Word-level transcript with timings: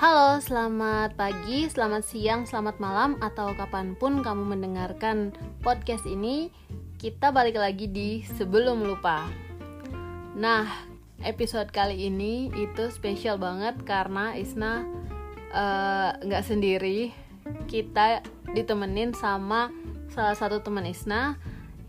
Halo, 0.00 0.40
selamat 0.40 1.12
pagi, 1.12 1.68
selamat 1.68 2.00
siang, 2.08 2.48
selamat 2.48 2.80
malam, 2.80 3.20
atau 3.20 3.52
kapan 3.52 3.92
pun 3.92 4.24
kamu 4.24 4.56
mendengarkan 4.56 5.28
podcast 5.60 6.08
ini 6.08 6.48
Kita 6.96 7.28
balik 7.28 7.60
lagi 7.60 7.84
di 7.84 8.24
Sebelum 8.24 8.80
Lupa. 8.80 9.28
Nah, 10.40 10.64
episode 11.20 11.68
kali 11.68 12.08
ini 12.08 12.48
itu 12.48 12.88
spesial 12.88 13.36
banget 13.36 13.76
karena 13.84 14.32
Isna 14.40 14.88
eh, 15.52 16.10
nggak 16.16 16.44
uh, 16.44 16.48
sendiri. 16.48 17.12
Kita 17.68 18.24
ditemenin 18.56 19.12
sama 19.12 19.68
salah 20.08 20.32
satu 20.32 20.64
teman 20.64 20.88
Isna 20.88 21.36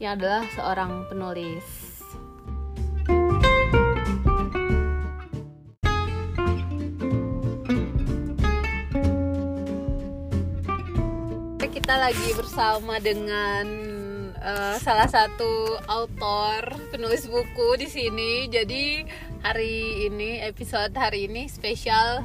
yang 0.04 0.20
adalah 0.20 0.44
seorang 0.52 1.08
penulis 1.08 1.91
kita 11.92 12.08
lagi 12.08 12.32
bersama 12.40 13.04
dengan 13.04 13.68
uh, 14.40 14.80
salah 14.80 15.12
satu 15.12 15.76
autor 15.92 16.72
penulis 16.88 17.28
buku 17.28 17.84
di 17.84 17.92
sini. 17.92 18.48
Jadi 18.48 19.04
hari 19.44 20.08
ini 20.08 20.40
episode 20.40 20.96
hari 20.96 21.28
ini 21.28 21.52
spesial 21.52 22.24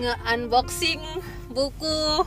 nge-unboxing 0.00 1.04
buku 1.52 2.24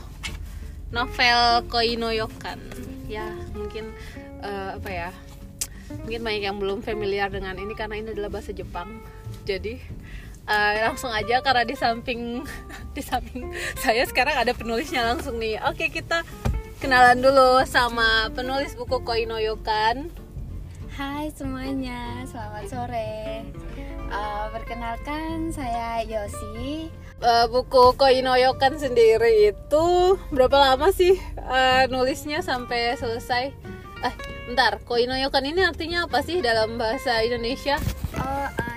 novel 0.94 1.66
Koinoyokan. 1.66 2.62
Ya, 3.10 3.26
mungkin 3.58 3.90
uh, 4.38 4.78
apa 4.78 4.86
ya? 4.86 5.10
Mungkin 6.06 6.22
banyak 6.22 6.42
yang 6.46 6.62
belum 6.62 6.78
familiar 6.86 7.26
dengan 7.26 7.58
ini 7.58 7.74
karena 7.74 7.98
ini 7.98 8.14
adalah 8.14 8.30
bahasa 8.38 8.54
Jepang. 8.54 9.02
Jadi 9.50 9.82
uh, 10.46 10.94
langsung 10.94 11.10
aja 11.10 11.42
karena 11.42 11.66
di 11.66 11.74
samping 11.74 12.46
di 12.96 13.04
samping 13.04 13.52
saya 13.84 14.08
sekarang 14.08 14.40
ada 14.40 14.56
penulisnya 14.56 15.04
langsung 15.04 15.36
nih. 15.36 15.60
Oke, 15.68 15.92
kita 15.92 16.24
kenalan 16.80 17.20
dulu 17.20 17.60
sama 17.68 18.32
penulis 18.32 18.72
buku 18.72 19.04
Koinoyokan. 19.04 20.08
Hai 20.96 21.28
semuanya, 21.36 22.24
selamat 22.24 22.64
sore. 22.72 23.44
Uh, 24.08 24.48
perkenalkan 24.48 25.52
saya 25.52 26.00
Yosi. 26.08 26.88
Uh, 27.20 27.44
buku 27.52 27.92
Koinoyokan 28.00 28.80
sendiri 28.80 29.52
itu 29.52 29.86
berapa 30.32 30.56
lama 30.56 30.88
sih 30.88 31.20
uh, 31.44 31.84
nulisnya 31.92 32.40
sampai 32.40 32.96
selesai? 32.96 33.52
Eh, 34.04 34.14
bentar, 34.48 34.80
Koinoyokan 34.88 35.44
ini 35.44 35.68
artinya 35.68 36.08
apa 36.08 36.24
sih 36.24 36.40
dalam 36.40 36.80
bahasa 36.80 37.20
Indonesia? 37.20 37.76
Oh, 38.16 38.48
uh, 38.48 38.75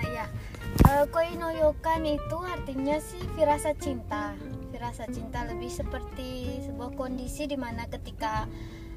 uh, 0.90 1.04
koi 1.10 1.38
no 1.38 1.54
yokan 1.54 2.02
itu 2.02 2.38
artinya 2.42 2.98
sih 2.98 3.22
firasat 3.38 3.78
cinta. 3.78 4.34
Firasat 4.74 5.14
cinta 5.14 5.46
lebih 5.46 5.70
seperti 5.70 6.62
sebuah 6.66 6.94
kondisi 6.98 7.46
di 7.46 7.54
mana 7.54 7.86
ketika 7.86 8.46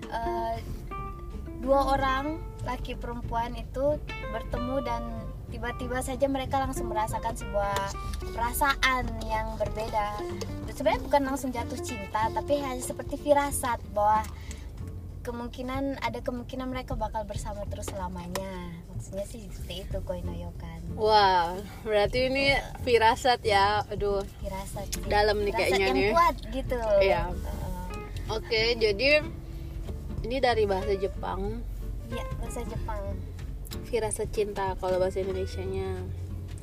uh, 0.10 0.56
dua 1.62 1.96
orang 1.96 2.42
laki 2.68 2.98
perempuan 2.98 3.56
itu 3.56 4.00
bertemu 4.32 4.76
dan 4.84 5.04
tiba-tiba 5.54 6.02
saja 6.02 6.26
mereka 6.26 6.58
langsung 6.58 6.90
merasakan 6.90 7.38
sebuah 7.38 7.78
perasaan 8.34 9.06
yang 9.28 9.54
berbeda. 9.62 10.18
Sebenarnya 10.74 11.06
bukan 11.06 11.22
langsung 11.30 11.54
jatuh 11.54 11.78
cinta 11.78 12.34
tapi 12.34 12.58
hanya 12.58 12.82
seperti 12.82 13.22
firasat 13.22 13.78
bahwa 13.94 14.26
kemungkinan 15.24 16.04
ada 16.04 16.20
kemungkinan 16.20 16.68
mereka 16.68 17.00
bakal 17.00 17.24
bersama 17.24 17.64
terus 17.72 17.88
selamanya. 17.88 18.76
Maksudnya 18.92 19.26
sih 19.26 19.48
seperti 19.50 19.88
itu 19.88 19.98
koinoyokan 20.04 20.84
wah 21.00 21.58
berarti 21.88 22.30
ini 22.30 22.54
firasat 22.84 23.40
ya. 23.48 23.88
Aduh 23.90 24.22
firasat 24.44 24.88
dalam 25.08 25.42
nih 25.42 25.54
kayaknya 25.56 25.86
yang 25.90 25.96
nih 25.96 26.12
kuat 26.14 26.36
gitu. 26.52 26.80
Iya. 27.02 27.22
Uh. 27.32 28.36
oke 28.36 28.46
okay, 28.46 28.76
jadi 28.78 29.24
ini 30.28 30.38
dari 30.44 30.64
bahasa 30.68 30.94
Jepang. 31.00 31.64
Iya 32.12 32.26
bahasa 32.40 32.62
Jepang. 32.68 33.02
Firasat 33.90 34.30
cinta 34.30 34.76
kalau 34.78 35.02
bahasa 35.02 35.24
Indonesia 35.24 35.64
nya 35.64 36.04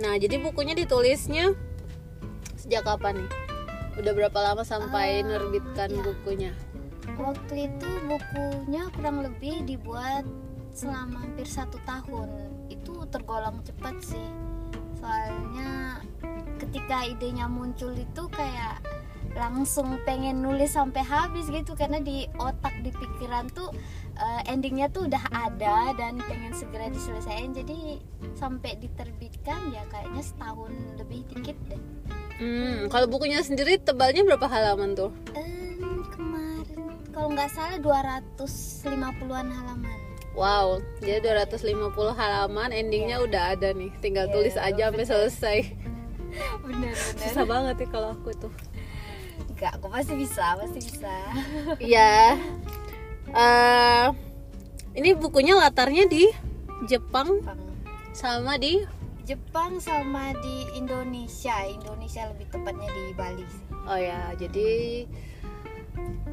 nah 0.00 0.16
jadi 0.16 0.40
bukunya 0.40 0.72
ditulisnya 0.72 1.52
sejak 2.56 2.88
kapan 2.88 3.20
nih? 3.20 3.30
Udah 4.00 4.12
berapa 4.16 4.38
lama 4.40 4.64
sampai 4.64 5.20
uh, 5.20 5.28
nerbitkan 5.28 5.92
iya. 5.92 6.00
bukunya 6.00 6.52
waktu 7.18 7.72
itu 7.72 7.90
bukunya 8.06 8.86
kurang 8.94 9.24
lebih 9.24 9.64
dibuat 9.66 10.22
selama 10.70 11.26
hampir 11.26 11.46
satu 11.48 11.80
tahun 11.82 12.28
itu 12.70 12.94
tergolong 13.10 13.58
cepat 13.66 13.96
sih 14.04 14.28
soalnya 15.00 16.04
ketika 16.60 17.08
idenya 17.08 17.48
muncul 17.48 17.90
itu 17.96 18.22
kayak 18.30 18.78
langsung 19.34 19.94
pengen 20.02 20.42
nulis 20.42 20.74
sampai 20.74 21.06
habis 21.06 21.46
gitu 21.46 21.78
karena 21.78 22.02
di 22.02 22.26
otak 22.42 22.74
di 22.82 22.90
pikiran 22.90 23.46
tuh 23.54 23.70
uh, 24.18 24.40
endingnya 24.50 24.90
tuh 24.90 25.06
udah 25.06 25.22
ada 25.30 25.94
dan 25.94 26.18
pengen 26.26 26.50
segera 26.50 26.90
diselesaikan 26.90 27.54
jadi 27.54 28.02
sampai 28.34 28.74
diterbitkan 28.82 29.70
ya 29.70 29.86
kayaknya 29.86 30.22
setahun 30.22 30.72
lebih 30.98 31.22
dikit 31.30 31.56
deh. 31.70 31.82
Hmm, 32.40 32.88
kalau 32.88 33.06
bukunya 33.06 33.44
sendiri 33.44 33.78
tebalnya 33.78 34.24
berapa 34.24 34.48
halaman 34.48 34.96
tuh? 34.96 35.12
Um, 35.36 36.02
kalau 37.10 37.28
nggak 37.34 37.50
salah 37.50 37.78
250-an 37.78 39.48
halaman. 39.50 39.98
Wow, 40.30 40.78
jadi 41.02 41.26
250 41.26 41.90
halaman, 42.14 42.70
endingnya 42.70 43.18
yeah. 43.18 43.26
udah 43.26 43.42
ada 43.58 43.68
nih. 43.74 43.90
Tinggal 43.98 44.30
yeah, 44.30 44.34
tulis 44.34 44.54
aja 44.54 44.82
sampai 44.88 45.06
selesai. 45.06 45.58
bener, 46.64 46.94
bener. 46.94 47.18
Susah 47.18 47.44
banget 47.44 47.82
ya 47.82 47.88
kalau 47.90 48.14
aku 48.14 48.30
tuh. 48.38 48.52
Enggak, 49.50 49.74
aku 49.76 49.86
pasti 49.90 50.14
bisa, 50.14 50.54
pasti 50.54 50.78
bisa. 50.78 51.14
Iya. 51.82 52.38
uh, 53.34 54.14
ini 54.94 55.18
bukunya 55.18 55.58
latarnya 55.58 56.06
di 56.06 56.30
Jepang, 56.86 57.42
Jepang 57.42 57.60
sama 58.14 58.56
di 58.56 58.80
Jepang 59.26 59.78
sama 59.78 60.34
di 60.42 60.66
Indonesia. 60.74 61.54
Indonesia 61.66 62.26
lebih 62.30 62.50
tepatnya 62.50 62.88
di 62.90 63.04
Bali. 63.14 63.46
Oh 63.86 63.98
ya, 63.98 64.34
jadi 64.34 65.06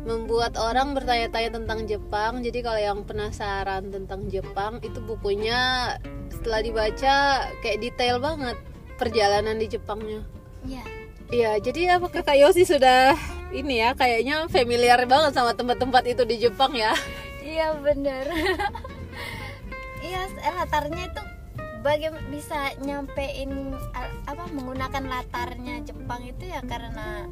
membuat 0.07 0.55
orang 0.55 0.95
bertanya-tanya 0.95 1.59
tentang 1.59 1.79
Jepang. 1.83 2.39
Jadi 2.39 2.59
kalau 2.63 2.79
yang 2.79 2.99
penasaran 3.03 3.91
tentang 3.91 4.31
Jepang 4.31 4.79
itu 4.79 5.03
bukunya 5.03 5.93
setelah 6.31 6.63
dibaca 6.63 7.15
kayak 7.59 7.79
detail 7.83 8.23
banget 8.23 8.55
perjalanan 8.95 9.59
di 9.59 9.67
Jepangnya. 9.67 10.23
Iya. 10.63 10.83
Iya, 11.27 11.51
jadi 11.59 11.99
apa 11.99 12.07
Kak 12.07 12.39
Yosi 12.39 12.63
sudah 12.63 13.11
ini 13.51 13.83
ya 13.83 13.91
kayaknya 13.99 14.47
familiar 14.47 14.95
banget 15.03 15.35
sama 15.35 15.51
tempat-tempat 15.51 16.07
itu 16.07 16.23
di 16.23 16.39
Jepang 16.39 16.71
ya. 16.71 16.95
Iya 17.43 17.75
bener. 17.83 18.31
iya, 20.07 20.23
latarnya 20.55 21.11
itu 21.11 21.21
bagaimana 21.83 22.23
bisa 22.31 22.75
nyampein 22.79 23.75
apa 24.23 24.43
menggunakan 24.55 25.03
latarnya 25.07 25.83
Jepang 25.83 26.23
itu 26.23 26.47
ya 26.47 26.63
karena 26.63 27.27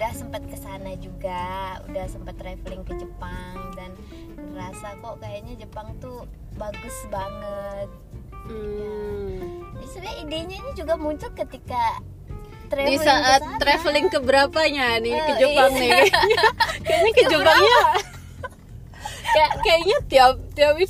udah 0.00 0.16
sempat 0.16 0.40
ke 0.48 0.56
sana 0.56 0.96
juga 0.96 1.76
udah 1.84 2.08
sempat 2.08 2.32
traveling 2.40 2.80
ke 2.88 3.04
Jepang 3.04 3.56
dan 3.76 3.92
ngerasa 4.32 4.96
kok 4.96 5.20
kayaknya 5.20 5.60
Jepang 5.60 5.92
tuh 6.00 6.24
bagus 6.56 6.96
banget 7.12 7.84
hmm. 8.48 9.60
ya. 9.76 9.84
sebenarnya 9.92 10.16
idenya 10.24 10.56
ini 10.56 10.72
juga 10.72 10.96
muncul 10.96 11.28
ketika 11.36 12.00
di 12.72 12.96
saat 12.96 13.44
ke 13.44 13.46
sana. 13.52 13.60
traveling 13.60 14.08
ke 14.08 14.18
berapanya 14.24 14.96
nih 15.04 15.20
uh, 15.20 15.20
ke 15.20 15.32
Jepang 15.36 15.72
iya. 15.76 15.82
nih 15.84 16.00
kayaknya 16.88 17.10
ke 17.12 17.22
Jepangnya 17.28 17.80
kayak 19.36 19.52
kayaknya 19.60 19.96
tiap 20.08 20.34
tiap 20.56 20.80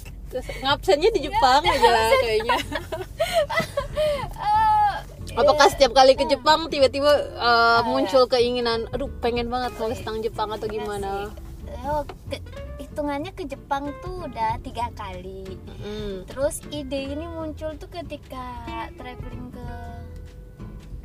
ngabsennya 0.62 1.10
di 1.10 1.20
Jepang 1.26 1.66
aja 1.66 1.88
lah 1.90 2.10
kayaknya 2.22 2.58
apakah 5.34 5.66
setiap 5.70 5.92
kali 5.94 6.18
ke 6.18 6.26
Jepang 6.26 6.66
tiba-tiba 6.70 7.10
uh, 7.38 7.80
muncul 7.86 8.26
keinginan 8.26 8.90
aduh 8.90 9.10
pengen 9.22 9.46
banget 9.46 9.74
nulis 9.78 9.98
tentang 10.02 10.22
Jepang 10.22 10.50
atau 10.50 10.66
gimana? 10.66 11.30
oh, 11.86 12.02
ke, 12.28 12.36
hitungannya 12.82 13.32
ke 13.32 13.46
Jepang 13.46 13.94
tuh 14.02 14.26
udah 14.26 14.58
tiga 14.60 14.90
kali. 14.98 15.56
Mm. 15.80 16.28
terus 16.28 16.60
ide 16.68 17.14
ini 17.16 17.24
muncul 17.30 17.72
tuh 17.78 17.88
ketika 17.88 18.66
traveling 18.98 19.48
ke 19.54 19.68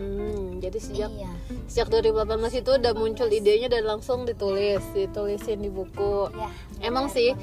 Hmm, 0.00 0.64
jadi 0.64 0.78
sejak 0.80 1.12
iya. 1.12 1.28
sejak 1.68 1.92
2018 1.92 2.64
itu 2.64 2.70
udah 2.72 2.92
muncul 2.96 3.28
idenya 3.28 3.68
dan 3.68 3.84
langsung 3.84 4.24
ditulis, 4.24 4.80
ditulisin 4.96 5.60
di 5.60 5.68
buku. 5.68 6.32
Iya, 6.32 6.48
Emang 6.88 7.12
sih 7.12 7.36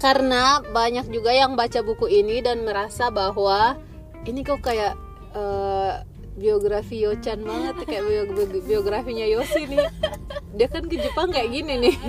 karena 0.00 0.64
banyak 0.64 1.12
juga 1.12 1.36
yang 1.36 1.54
baca 1.54 1.84
buku 1.84 2.08
ini 2.08 2.40
dan 2.40 2.64
merasa 2.64 3.12
bahwa 3.12 3.76
ini 4.24 4.40
kok 4.40 4.64
kayak 4.64 4.96
uh, 5.36 6.00
biografi 6.32 7.04
Yochan 7.04 7.44
banget 7.44 7.76
kayak 7.84 8.04
biografinya 8.64 9.26
Yosi 9.28 9.68
nih. 9.68 9.84
Dia 10.52 10.68
kan 10.68 10.84
ke 10.84 10.96
Jepang 10.96 11.32
kayak 11.32 11.48
gini 11.48 11.74
nih. 11.88 11.94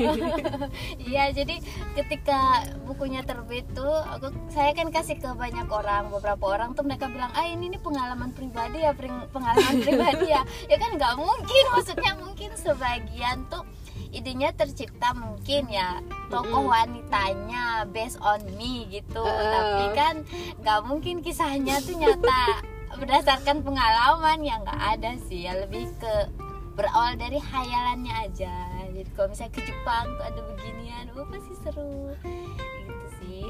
Iya, 1.04 1.30
jadi 1.36 1.60
ketika 1.94 2.64
bukunya 2.84 3.22
terbit 3.22 3.68
tuh, 3.72 4.02
aku 4.10 4.31
saya 4.50 4.74
kan 4.74 4.90
kasih 4.90 5.20
ke 5.20 5.30
banyak 5.36 5.68
orang, 5.70 6.10
beberapa 6.10 6.42
orang 6.50 6.74
tuh 6.74 6.81
mereka 6.81 7.06
bilang, 7.12 7.30
ah 7.36 7.46
ini 7.46 7.70
nih 7.70 7.81
pengalaman 7.84 8.34
pribadi 8.34 8.81
ya, 8.81 8.96
peng- 8.96 9.28
pengalaman 9.30 9.78
pribadi 9.80 10.31
ya. 10.31 10.42
Ya 10.72 10.78
kan 10.80 10.96
nggak 10.96 11.14
mungkin, 11.19 11.64
maksudnya 11.76 12.12
mungkin 12.18 12.50
sebagian 12.56 13.46
tuh 13.48 13.62
idenya 14.10 14.54
tercipta 14.54 15.14
mungkin 15.14 15.69
ya 15.69 16.02
tokoh 16.30 16.69
wanitanya 16.69 17.86
based 17.90 18.18
on 18.22 18.42
me 18.58 18.86
gitu, 18.90 19.22
Uh. 19.22 19.50
tapi 19.54 19.86
kan 19.94 20.16
nggak 20.62 20.80
mungkin 20.86 21.16
kisahnya 21.22 21.78
tuh 21.81 21.98
nyata 21.98 22.62
berdasarkan 23.04 23.62
pengalaman 23.62 24.40
ya 24.42 24.56
nggak 24.64 24.82
ada 24.98 25.12
sih. 25.28 25.46
Ya 25.46 25.60
lebih 25.60 25.92
ke 26.00 26.14
berawal 26.74 27.20
dari 27.20 27.38
hayalannya 27.38 28.14
aja. 28.24 28.54
Jadi 28.96 29.10
kalau 29.14 29.28
misalnya 29.30 29.54
ke 29.54 29.62
Jepang 29.68 30.06
tuh 30.16 30.26
ada 30.26 30.40
beginian 30.42 31.06
oh 31.14 31.28
pasti 31.28 31.54
seru. 31.62 32.16
Gitu 32.88 33.08
sih. 33.22 33.46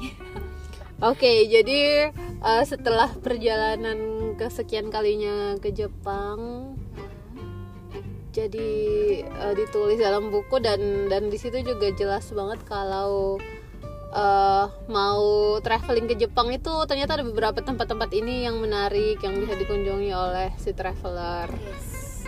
Oke, 1.04 1.48
jadi 1.52 2.10
eh, 2.16 2.64
setelah 2.64 3.12
perjalanan 3.20 4.32
kesekian 4.40 4.88
kalinya 4.88 5.60
ke 5.60 5.76
Jepang, 5.76 6.74
jadi 8.32 8.72
eh, 9.28 9.54
ditulis 9.54 10.00
dalam 10.00 10.32
buku 10.32 10.64
dan 10.64 11.12
dan 11.12 11.28
di 11.28 11.36
situ 11.36 11.60
juga 11.60 11.92
jelas 11.94 12.32
banget 12.32 12.64
kalau 12.64 13.36
eh, 14.14 14.66
mau 14.88 15.58
traveling 15.60 16.06
ke 16.06 16.16
Jepang 16.16 16.54
itu 16.54 16.72
ternyata 16.86 17.18
ada 17.18 17.26
beberapa 17.26 17.60
tempat-tempat 17.60 18.10
ini 18.14 18.46
yang 18.46 18.62
menarik 18.62 19.18
yang 19.26 19.36
bisa 19.42 19.58
dikunjungi 19.58 20.12
oleh 20.14 20.50
si 20.62 20.72
traveler. 20.72 21.50
Yes. 21.50 22.24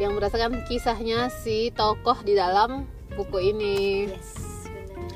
Yang 0.00 0.12
berdasarkan 0.16 0.64
kisahnya 0.64 1.28
si 1.28 1.68
tokoh 1.76 2.16
di 2.24 2.32
dalam 2.32 2.88
buku 3.14 3.52
ini. 3.52 4.08
yes 4.08 4.64
benar. 4.72 5.12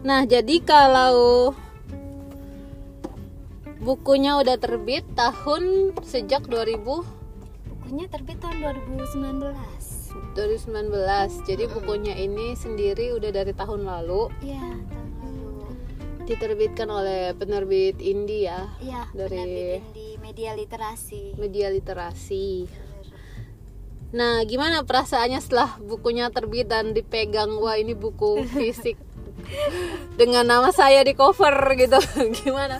Nah, 0.00 0.20
jadi 0.24 0.56
kalau 0.62 1.52
bukunya 3.82 4.38
udah 4.38 4.56
terbit 4.60 5.02
tahun 5.18 5.96
sejak 6.04 6.46
2000 6.46 6.84
bukunya 7.68 8.06
terbit 8.06 8.38
tahun 8.38 8.60
2019 8.94 9.50
2019. 10.36 11.48
Jadi 11.48 11.64
bukunya 11.66 12.14
ini 12.14 12.54
sendiri 12.54 13.18
udah 13.18 13.30
dari 13.34 13.50
tahun 13.50 13.82
lalu. 13.88 14.30
Iya 14.44 14.62
tahun 14.62 14.86
lalu 14.86 14.99
diterbitkan 16.30 16.86
oleh 16.86 17.34
penerbit 17.34 17.98
India 17.98 18.70
iya 18.78 19.10
Dari- 19.10 19.34
penerbitin 19.34 19.82
di 19.90 20.08
media 20.22 20.50
literasi 20.54 21.34
media 21.34 21.66
literasi. 21.68 22.48
Nah, 24.10 24.42
gimana 24.42 24.82
perasaannya 24.82 25.38
setelah 25.38 25.78
bukunya 25.78 26.34
terbit 26.34 26.66
dan 26.66 26.90
dipegang 26.90 27.62
wah 27.62 27.78
ini 27.78 27.94
buku 27.94 28.42
fisik 28.58 28.98
dengan 30.18 30.42
nama 30.50 30.74
saya 30.74 31.06
di 31.06 31.14
cover 31.14 31.54
gitu. 31.78 31.94
gimana? 32.42 32.74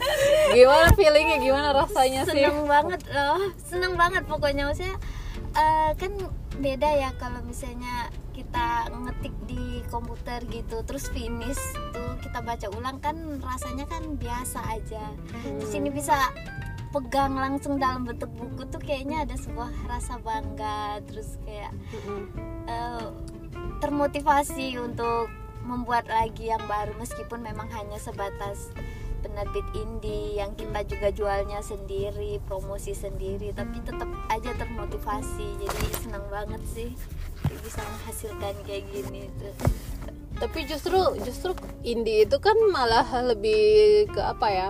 Gimana 0.51 0.91
feelingnya? 0.91 1.39
Gimana 1.39 1.71
rasanya 1.71 2.27
sih? 2.27 2.43
seneng 2.43 2.67
banget 2.67 3.01
loh 3.15 3.39
seneng 3.63 3.93
banget 3.95 4.23
pokoknya 4.27 4.67
maksudnya 4.67 4.99
eh, 5.55 5.91
kan 5.95 6.11
beda 6.59 6.89
ya 6.99 7.09
kalau 7.15 7.39
misalnya 7.47 8.11
kita 8.41 8.89
ngetik 8.89 9.35
di 9.45 9.85
komputer 9.93 10.41
gitu 10.49 10.81
terus 10.81 11.05
finish 11.13 11.61
tuh 11.93 12.17
kita 12.25 12.41
baca 12.41 12.67
ulang 12.73 12.97
kan 12.97 13.15
rasanya 13.37 13.85
kan 13.85 14.17
biasa 14.17 14.59
aja. 14.73 15.13
Di 15.61 15.65
sini 15.69 15.93
bisa 15.93 16.33
pegang 16.89 17.37
langsung 17.37 17.77
dalam 17.77 18.03
bentuk 18.03 18.33
buku 18.33 18.65
tuh 18.67 18.81
kayaknya 18.81 19.23
ada 19.23 19.37
sebuah 19.37 19.69
rasa 19.87 20.17
bangga 20.19 20.99
terus 21.07 21.37
kayak 21.45 21.71
eh, 22.65 23.07
termotivasi 23.79 24.75
untuk 24.81 25.29
membuat 25.61 26.09
lagi 26.09 26.49
yang 26.49 26.61
baru 26.65 26.97
meskipun 26.97 27.45
memang 27.45 27.69
hanya 27.69 28.01
sebatas 28.01 28.73
penerbit 29.21 29.63
indie 29.77 30.41
yang 30.41 30.51
kita 30.57 30.81
juga 30.83 31.13
jualnya 31.13 31.61
sendiri 31.61 32.41
promosi 32.49 32.97
sendiri 32.97 33.53
tapi 33.53 33.77
tetap 33.85 34.09
aja 34.33 34.51
termotivasi. 34.57 35.61
Jadi 35.61 35.85
senang 36.01 36.25
banget 36.33 36.61
sih 36.65 36.91
bisa 37.59 37.81
menghasilkan 37.83 38.55
kayak 38.63 38.83
gini 38.89 39.27
tuh 39.35 39.53
tapi 40.41 40.65
justru 40.65 40.97
justru 41.21 41.51
indie 41.85 42.25
itu 42.25 42.37
kan 42.41 42.57
malah 42.73 43.05
lebih 43.21 44.07
ke 44.09 44.21
apa 44.21 44.47
ya 44.49 44.69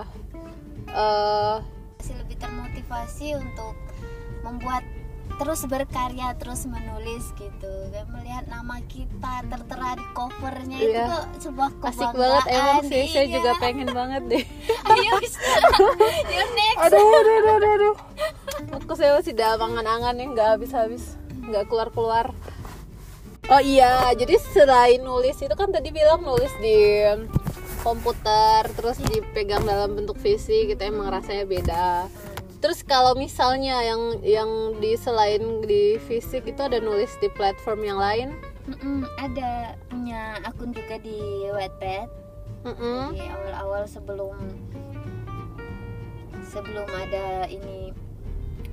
eh 0.92 1.56
masih 2.02 2.18
lebih 2.18 2.36
termotivasi 2.42 3.28
untuk 3.38 3.78
membuat 4.42 4.82
terus 5.40 5.64
berkarya 5.64 6.36
terus 6.36 6.68
menulis 6.68 7.32
gitu. 7.40 7.72
Dan 7.88 8.04
melihat 8.12 8.44
nama 8.50 8.78
kita 8.84 9.46
tertera 9.48 9.96
di 9.96 10.06
covernya 10.12 10.78
itu 10.82 10.92
Iya. 10.92 11.06
kok 11.08 11.24
sebuah 11.40 11.70
asik 11.72 11.82
kebanggaan. 11.82 12.20
banget 12.20 12.44
emang 12.52 12.82
sih 12.84 13.04
saya 13.08 13.24
iya. 13.26 13.34
juga 13.38 13.50
pengen 13.58 13.88
banget 13.90 14.22
deh. 14.28 14.44
Ayo 14.92 15.12
you 16.36 16.44
next. 16.52 16.80
Aduh 16.90 17.00
aduh 17.00 17.34
aduh 17.38 17.70
aduh, 17.72 17.94
aku 18.76 18.92
saya 18.98 19.16
masih 19.16 19.34
dalam 19.34 19.60
angan-angan 19.62 20.14
nih 20.18 20.26
nggak 20.36 20.48
habis 20.58 20.70
habis 20.74 21.04
nggak 21.42 21.64
keluar 21.66 21.88
keluar 21.90 22.26
oh 23.50 23.62
iya 23.62 24.14
jadi 24.14 24.38
selain 24.54 25.02
nulis 25.02 25.38
itu 25.42 25.54
kan 25.58 25.74
tadi 25.74 25.90
bilang 25.90 26.22
nulis 26.22 26.52
di 26.62 27.02
komputer 27.82 28.70
terus 28.78 29.02
dipegang 29.02 29.66
dalam 29.66 29.98
bentuk 29.98 30.14
fisik 30.22 30.70
kita 30.70 30.86
emang 30.86 31.10
rasanya 31.10 31.44
beda. 31.44 32.06
Terus 32.62 32.86
kalau 32.86 33.18
misalnya 33.18 33.82
yang 33.82 34.22
yang 34.22 34.50
di 34.78 34.94
selain 34.94 35.66
di 35.66 35.98
fisik 36.06 36.46
itu 36.46 36.62
ada 36.62 36.78
nulis 36.78 37.10
di 37.18 37.26
platform 37.34 37.82
yang 37.82 37.98
lain? 37.98 38.28
Mm-mm, 38.70 39.02
ada. 39.18 39.74
Punya 39.90 40.38
akun 40.46 40.70
juga 40.70 41.02
di 41.02 41.50
Wattpad. 41.50 42.22
Mm-mm. 42.62 43.10
di 43.10 43.26
awal-awal 43.26 43.90
sebelum 43.90 44.38
sebelum 46.46 46.86
ada 46.86 47.50
ini 47.50 47.90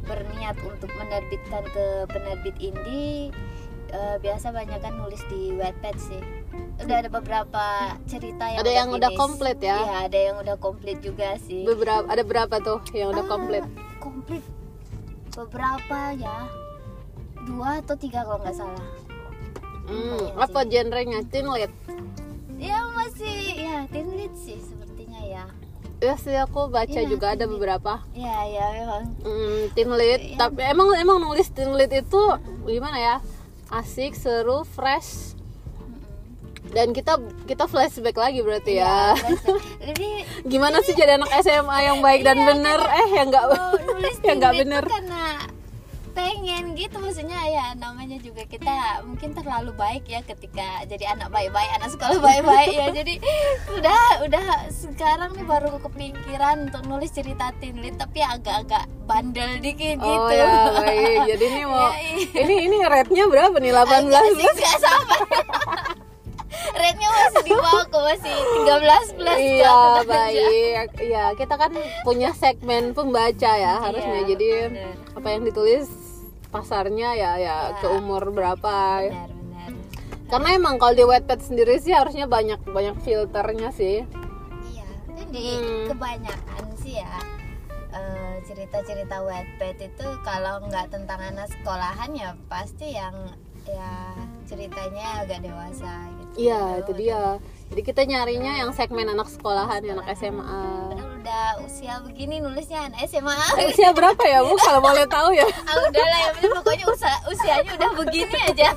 berniat 0.06 0.54
untuk 0.62 0.94
menerbitkan 0.94 1.66
ke 1.74 1.86
penerbit 2.14 2.54
indie 2.62 3.34
eh, 3.90 4.16
biasa 4.18 4.50
banyak 4.50 4.78
kan 4.78 4.94
nulis 4.96 5.22
di 5.28 5.54
Wattpad 5.54 5.96
sih 5.98 6.22
udah 6.80 6.96
ada 6.98 7.10
beberapa 7.10 7.64
cerita 8.06 8.46
yang 8.46 8.60
Ada 8.60 8.72
yang 8.74 8.90
udah 8.90 9.10
finish. 9.10 9.20
komplit 9.20 9.58
ya? 9.60 9.78
Iya, 9.78 9.96
ada 10.02 10.20
yang 10.22 10.36
udah 10.38 10.56
komplit 10.58 10.98
juga 11.00 11.30
sih 11.38 11.62
beberapa 11.64 12.06
ada 12.06 12.24
berapa 12.24 12.56
tuh 12.60 12.80
yang 12.92 13.12
udah 13.12 13.22
Ah, 13.22 13.30
komplit 13.30 13.66
komplit 13.98 14.44
beberapa 15.32 16.00
ya 16.14 16.38
dua 17.42 17.80
atau 17.80 17.96
tiga 17.96 18.22
kalau 18.22 18.40
nggak 18.40 18.56
salah 18.56 18.88
Hmm, 19.84 20.06
lumayan 20.22 20.38
apa 20.38 20.60
genrenya 20.64 21.20
teen 21.26 21.50
lit? 21.50 21.72
ya 22.56 22.78
masih 22.92 23.36
ya 23.58 23.78
teen 23.88 24.12
lead 24.12 24.34
sih 24.36 24.60
sepertinya 24.60 25.20
ya 25.20 25.46
Ya 26.00 26.16
sih 26.16 26.32
aku 26.32 26.70
baca 26.70 26.88
Iya, 26.96 27.04
juga 27.06 27.36
ada 27.36 27.44
beberapa. 27.44 28.00
ya 28.14 28.40
ya 28.46 28.66
memang 28.74 29.04
Hmm, 29.20 29.68
teen 29.70 29.92
lit. 29.92 30.22
Iya. 30.26 30.38
Tapi 30.40 30.64
emang 30.64 30.96
emang 30.96 31.20
nulis 31.20 31.50
teen 31.50 31.74
lit 31.74 31.92
itu 31.92 32.22
gimana 32.64 32.96
ya? 32.96 33.16
Asik, 33.70 34.18
seru, 34.18 34.66
fresh. 34.66 35.38
Dan 36.70 36.94
kita 36.94 37.18
kita 37.50 37.66
flashback 37.66 38.18
lagi 38.18 38.46
berarti 38.46 38.78
ya. 38.78 39.18
jadi 39.90 40.26
Gimana 40.46 40.82
sih 40.86 40.94
jadi 40.94 41.18
anak 41.18 41.30
SMA 41.42 41.78
yang 41.86 41.98
baik 42.02 42.22
dan 42.22 42.38
bener? 42.46 42.78
Eh 42.78 43.10
yang 43.18 43.34
enggak 43.34 43.46
oh, 43.50 43.74
yang 44.26 44.38
enggak 44.38 44.54
bener. 44.54 44.84
karena 44.86 45.49
pengen 46.12 46.74
gitu 46.74 46.98
maksudnya 46.98 47.40
ya 47.48 47.66
namanya 47.78 48.18
juga 48.20 48.44
kita 48.46 49.06
mungkin 49.06 49.32
terlalu 49.38 49.72
baik 49.74 50.06
ya 50.06 50.20
ketika 50.26 50.84
jadi 50.86 51.14
anak 51.18 51.30
baik-baik 51.30 51.70
anak 51.78 51.90
sekolah 51.94 52.20
baik-baik 52.28 52.74
ya 52.74 52.88
jadi 52.92 53.14
udah 53.78 54.02
udah 54.26 54.46
sekarang 54.70 55.32
nih 55.38 55.46
baru 55.46 55.78
kepikiran 55.80 56.70
untuk 56.70 56.84
nulis 56.86 57.12
cerita 57.12 57.54
lead 57.62 57.96
tapi 57.96 58.20
agak-agak 58.20 58.90
bandel 59.06 59.58
dikit 59.58 59.98
Oh 60.00 60.30
gitu 60.30 60.34
ya, 60.38 60.48
baik. 60.78 61.18
Jadi 61.34 61.44
ini 61.50 61.62
mau 61.70 61.90
Iya, 61.90 61.98
iya. 62.14 62.40
ini 62.46 62.56
ini 62.70 62.76
rate-nya 62.86 63.26
berapa 63.26 63.58
nih? 63.58 63.74
18 63.74 64.06
Enggak 64.06 64.24
sih, 64.38 64.46
enggak 64.46 64.78
sama 64.78 65.18
Rate-nya 66.80 67.10
masih 67.12 67.44
di 67.44 67.52
bawah 67.52 67.84
kok 67.86 68.02
masih 68.02 68.36
13 68.64 69.14
plus 69.14 69.38
Iya 69.38 69.78
baik, 70.02 70.90
iya 70.98 71.26
kita 71.36 71.54
kan 71.54 71.72
punya 72.02 72.32
segmen 72.32 72.92
pembaca 72.92 73.52
ya 73.54 73.74
harusnya. 73.80 74.24
Iya, 74.24 74.28
Jadi 74.28 74.48
bener. 74.66 74.94
apa 75.14 75.28
yang 75.30 75.44
ditulis 75.44 75.88
pasarnya 76.48 77.10
ya 77.14 77.32
ya 77.36 77.58
Iya. 77.70 77.78
ke 77.78 77.88
umur 77.92 78.32
berapa. 78.32 79.04
Benar, 79.04 79.30
benar. 79.30 79.70
Karena 80.26 80.50
emang 80.52 80.76
kalau 80.78 80.94
di 80.94 81.04
Wattpad 81.04 81.40
sendiri 81.42 81.78
sih 81.78 81.92
harusnya 81.92 82.26
banyak 82.26 82.64
banyak 82.64 82.96
filternya 83.00 83.70
sih. 83.70 84.08
Iya, 84.66 84.88
jadi 85.20 85.44
Hmm. 85.60 85.86
kebanyakan 85.90 86.64
sih 86.80 86.98
ya 86.98 87.14
eh, 87.90 88.34
cerita-cerita 88.46 89.20
Wattpad 89.20 89.78
itu 89.80 90.08
kalau 90.22 90.62
nggak 90.64 90.90
tentang 90.90 91.20
anak 91.20 91.50
sekolahan 91.50 92.14
ya 92.14 92.30
pasti 92.46 92.94
yang 92.94 93.14
ya 93.74 93.94
ceritanya 94.50 95.22
agak 95.22 95.40
dewasa 95.46 95.92
gitu. 96.18 96.50
Iya 96.50 96.62
itu 96.82 96.92
dia. 96.98 97.24
Jadi 97.70 97.82
kita 97.86 98.02
nyarinya 98.02 98.66
yang 98.66 98.74
segmen 98.74 99.06
anak 99.06 99.30
sekolahan, 99.30 99.86
anak 99.86 100.10
SMA. 100.18 100.66
Padahal 100.90 101.22
udah 101.22 101.46
usia 101.62 102.02
begini 102.02 102.42
nulisnya 102.42 102.90
anak 102.90 103.06
SMA. 103.06 103.38
Usia 103.70 103.94
berapa 103.94 104.24
ya 104.26 104.42
bu? 104.42 104.58
Kalau 104.58 104.82
boleh 104.82 105.06
tahu 105.06 105.30
ya. 105.38 105.46
ah 105.46 105.78
udah 105.78 106.06
lah 106.06 106.20
ya 106.26 106.30
bener, 106.34 106.50
pokoknya 106.58 106.86
usia, 106.90 107.14
usianya 107.30 107.72
udah 107.78 107.92
begini 107.94 108.38
aja. 108.50 108.70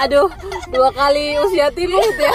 aduh 0.00 0.32
dua 0.72 0.88
kali 0.96 1.36
usia 1.44 1.68
timur 1.76 2.00
ya 2.16 2.32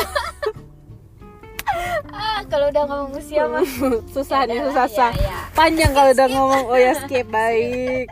ah 2.14 2.40
kalau 2.46 2.70
udah 2.70 2.84
ngomong 2.86 3.18
usia 3.18 3.50
mah 3.50 3.66
susah 4.14 4.46
nih 4.46 4.62
Ya 4.62 4.70
susah 4.70 4.86
udahlah, 4.86 4.90
susah 4.92 5.12
ya, 5.18 5.26
ya. 5.26 5.40
panjang 5.58 5.92
kalau 5.98 6.10
udah 6.14 6.28
ngomong 6.30 6.64
oh 6.70 6.78
ya 6.78 6.94
skip 6.94 7.26
baik 7.34 8.08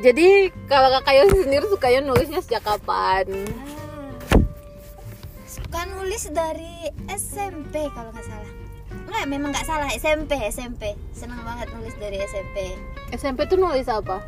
jadi 0.00 0.48
kalau 0.72 0.88
kakak 0.88 1.20
Yosi 1.20 1.44
sendiri 1.44 1.68
sukanya 1.68 2.00
nulisnya 2.00 2.40
sejak 2.40 2.64
kapan? 2.64 3.28
Ah. 3.28 4.40
suka 5.44 5.84
nulis 5.84 6.32
dari 6.32 6.88
SMP 7.12 7.92
kalau 7.92 8.08
nggak 8.08 8.24
salah. 8.24 8.52
Nggak 9.04 9.26
memang 9.28 9.52
nggak 9.52 9.68
salah. 9.68 9.88
SMP 9.92 10.40
SMP 10.48 10.96
senang 11.12 11.44
banget 11.44 11.68
nulis 11.76 11.92
dari 12.00 12.16
SMP 12.24 12.72
SMP 13.12 13.44
tuh 13.44 13.60
nulis 13.60 13.84
apa? 13.92 14.24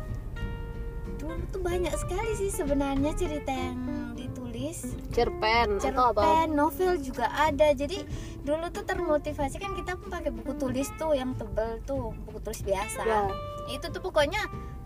Dulu 1.17 1.41
tuh 1.49 1.61
banyak 1.65 1.97
sekali 1.97 2.37
sih 2.37 2.53
sebenarnya 2.53 3.17
cerita 3.17 3.49
yang 3.49 4.13
ditulis. 4.13 4.93
Cerpen 5.09 5.81
atau 5.81 6.13
apa? 6.13 6.21
Cerpen 6.21 6.49
novel 6.53 7.01
juga 7.01 7.25
ada. 7.33 7.73
Jadi 7.73 8.05
dulu 8.45 8.69
tuh 8.69 8.85
termotivasi. 8.85 9.57
Kan 9.57 9.73
kita 9.73 9.97
pun 9.97 10.13
pakai 10.13 10.29
buku 10.29 10.53
tulis 10.61 10.93
tuh 11.01 11.17
yang 11.17 11.33
tebel 11.33 11.81
tuh 11.89 12.13
buku 12.29 12.37
tulis 12.45 12.61
biasa. 12.61 13.01
Ya. 13.01 13.25
itu 13.73 13.89
tuh 13.89 13.97
pokoknya 13.97 14.45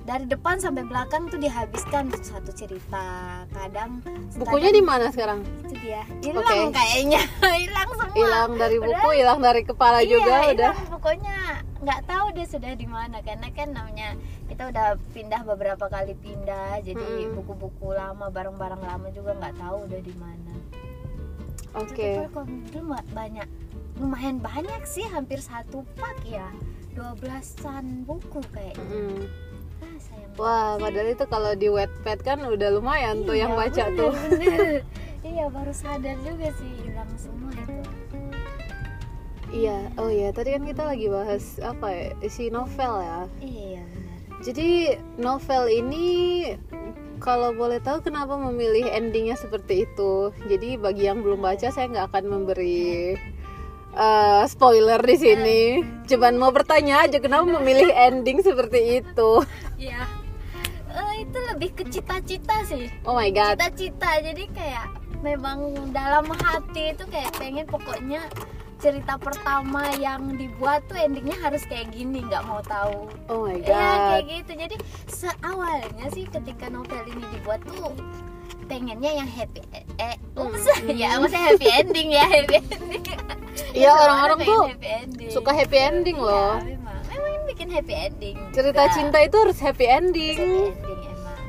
dari 0.10 0.26
depan 0.26 0.58
sampai 0.58 0.82
belakang 0.82 1.30
tuh 1.30 1.38
dihabiskan 1.38 2.10
satu 2.18 2.50
cerita. 2.50 3.06
Kadang 3.54 4.02
bukunya 4.34 4.74
di 4.74 4.82
mana 4.82 5.14
sekarang? 5.14 5.46
Itu 5.62 5.78
dia. 5.78 6.02
Hilang 6.20 6.42
Oke. 6.42 6.74
kayaknya. 6.74 7.22
Hilang 7.62 7.90
semua. 7.94 8.16
Hilang 8.18 8.52
dari 8.58 8.78
buku 8.82 8.90
Udah. 9.06 9.14
hilang 9.14 9.40
dari 9.40 9.62
kepala 9.62 10.02
Iya, 10.02 10.10
juga 10.10 10.34
udah. 10.34 10.50
hilang 10.50 10.78
pokoknya. 10.90 11.38
Nggak 11.80 12.02
tahu 12.10 12.26
dia 12.34 12.46
sudah 12.50 12.72
di 12.74 12.88
mana 12.90 13.22
karena 13.22 13.48
kan 13.54 13.68
namanya 13.70 14.10
kita 14.50 14.64
udah 14.68 14.88
pindah 15.14 15.42
beberapa 15.46 15.86
kali 15.86 16.18
pindah 16.18 16.82
jadi 16.82 16.98
Mm-mm. 16.98 17.38
buku-buku 17.38 17.94
lama 17.94 18.28
barang-barang 18.28 18.82
lama 18.82 19.08
juga 19.14 19.38
nggak 19.38 19.56
tahu 19.56 19.78
udah 19.86 20.02
di 20.02 20.16
mana. 20.18 20.54
Oke. 21.78 22.26
dulu 22.74 22.82
ma- 22.90 23.10
banyak 23.14 23.46
lumayan 24.02 24.42
banyak 24.42 24.82
sih 24.84 25.06
hampir 25.06 25.38
satu 25.38 25.86
pak 25.94 26.18
ya. 26.26 26.50
12-an 26.98 28.04
buku 28.04 28.42
kayaknya. 28.50 28.90
Mm. 28.90 29.24
Ah, 29.82 29.96
wah 30.38 30.70
padahal 30.78 31.10
itu 31.10 31.26
kalau 31.26 31.52
di 31.54 31.68
Wattpad 31.68 32.20
kan 32.22 32.40
udah 32.42 32.70
lumayan 32.74 33.24
tuh 33.24 33.36
yang 33.36 33.54
Iya, 33.54 33.60
baca 33.60 33.84
bener, 33.88 33.98
tuh 33.98 34.12
bener. 34.30 34.70
iya 35.22 35.46
baru 35.48 35.74
sadar 35.74 36.16
juga 36.24 36.48
sih 36.56 36.72
hilang 36.80 37.12
semua 37.16 37.52
itu 37.52 37.74
iya 39.50 39.78
oh 39.98 40.08
iya 40.08 40.30
tadi 40.30 40.54
kan 40.54 40.64
kita 40.64 40.84
lagi 40.86 41.10
bahas 41.10 41.58
apa 41.60 41.88
ya 41.90 42.06
isi 42.22 42.48
novel 42.48 42.94
ya 43.02 43.20
iya 43.42 43.84
benar 43.84 44.08
Jadi 44.40 44.96
novel 45.20 45.68
ini 45.68 46.08
kalau 47.20 47.52
boleh 47.52 47.84
tahu 47.84 48.00
kenapa 48.00 48.40
memilih 48.40 48.88
endingnya 48.88 49.36
seperti 49.36 49.84
itu. 49.84 50.32
Jadi 50.48 50.80
bagi 50.80 51.12
yang 51.12 51.20
belum 51.20 51.44
baca 51.44 51.68
saya 51.68 51.92
nggak 51.92 52.08
akan 52.08 52.24
memberi 52.32 53.20
eh, 54.00 54.44
spoiler 54.48 55.04
di 55.04 55.16
sini. 55.16 55.62
Cuman 56.08 56.40
mau 56.40 56.50
bertanya 56.50 57.04
aja 57.04 57.20
kenapa 57.20 57.46
memilih 57.46 57.92
ending 57.92 58.40
seperti 58.40 59.04
itu. 59.04 59.44
Iya. 59.76 60.08
Eh, 60.90 61.14
itu 61.22 61.38
lebih 61.54 61.70
ke 61.76 61.84
cita-cita 61.86 62.64
sih. 62.66 62.88
Oh 63.04 63.14
my 63.14 63.30
god. 63.30 63.60
Cita-cita. 63.60 64.24
Jadi 64.24 64.44
kayak 64.50 64.88
memang 65.20 65.92
dalam 65.92 66.26
hati 66.32 66.96
itu 66.96 67.04
kayak 67.12 67.36
pengen 67.36 67.68
pokoknya 67.68 68.24
cerita 68.80 69.20
pertama 69.20 69.92
yang 70.00 70.40
dibuat 70.40 70.88
tuh 70.88 70.96
endingnya 70.96 71.36
harus 71.44 71.60
kayak 71.68 71.92
gini, 71.92 72.24
nggak 72.24 72.48
mau 72.48 72.64
tahu. 72.64 73.12
Oh 73.28 73.44
my 73.44 73.60
Iya 73.60 73.68
kayak 73.68 74.00
god. 74.24 74.32
gitu. 74.32 74.52
Jadi 74.56 74.76
seawalnya 75.12 76.06
sih 76.16 76.24
ketika 76.26 76.72
novel 76.72 77.04
ini 77.12 77.28
dibuat 77.36 77.60
tuh 77.68 77.92
pengennya 78.70 79.12
yang 79.18 79.28
happy 79.28 79.60
eh, 79.74 79.84
eh 79.98 80.16
ups, 80.38 80.64
ya 80.94 81.18
maksudnya 81.18 81.44
happy 81.50 81.68
ending 81.68 82.08
ya 82.14 82.24
happy 82.24 82.56
ending. 82.62 83.04
Iya, 83.74 83.92
orang-orang 83.92 84.40
tuh 84.46 84.62
happy. 84.70 85.26
Suka 85.30 85.52
happy 85.52 85.78
ending 85.78 86.18
Iya, 86.18 86.30
loh. 86.30 86.54
memang. 86.62 87.02
Memang 87.10 87.32
ini 87.34 87.44
bikin 87.50 87.68
happy 87.74 87.94
ending. 87.98 88.36
Cerita 88.54 88.82
cinta 88.94 89.18
itu 89.20 89.36
harus 89.36 89.58
happy 89.60 89.84
ending. 89.84 90.38
Happy 90.38 90.70
ending 90.70 91.02
emang. 91.12 91.42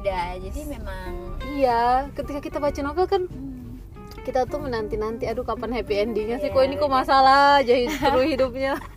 Udah, 0.00 0.26
jadi 0.40 0.60
memang 0.66 1.08
Iya, 1.52 1.82
ketika 2.16 2.40
kita 2.40 2.58
baca 2.58 2.80
novel 2.80 3.06
kan 3.06 3.22
hmm, 3.28 3.76
kita 4.24 4.48
tuh 4.48 4.58
menanti-nanti 4.58 5.28
aduh 5.28 5.44
kapan 5.44 5.70
happy 5.70 6.00
endingnya 6.00 6.40
sih 6.40 6.48
Iya, 6.48 6.56
kok 6.56 6.64
ini 6.64 6.74
kok 6.80 6.90
masalah 6.90 7.60
aja 7.60 7.76
terus 7.76 8.26
hidupnya 8.26 8.80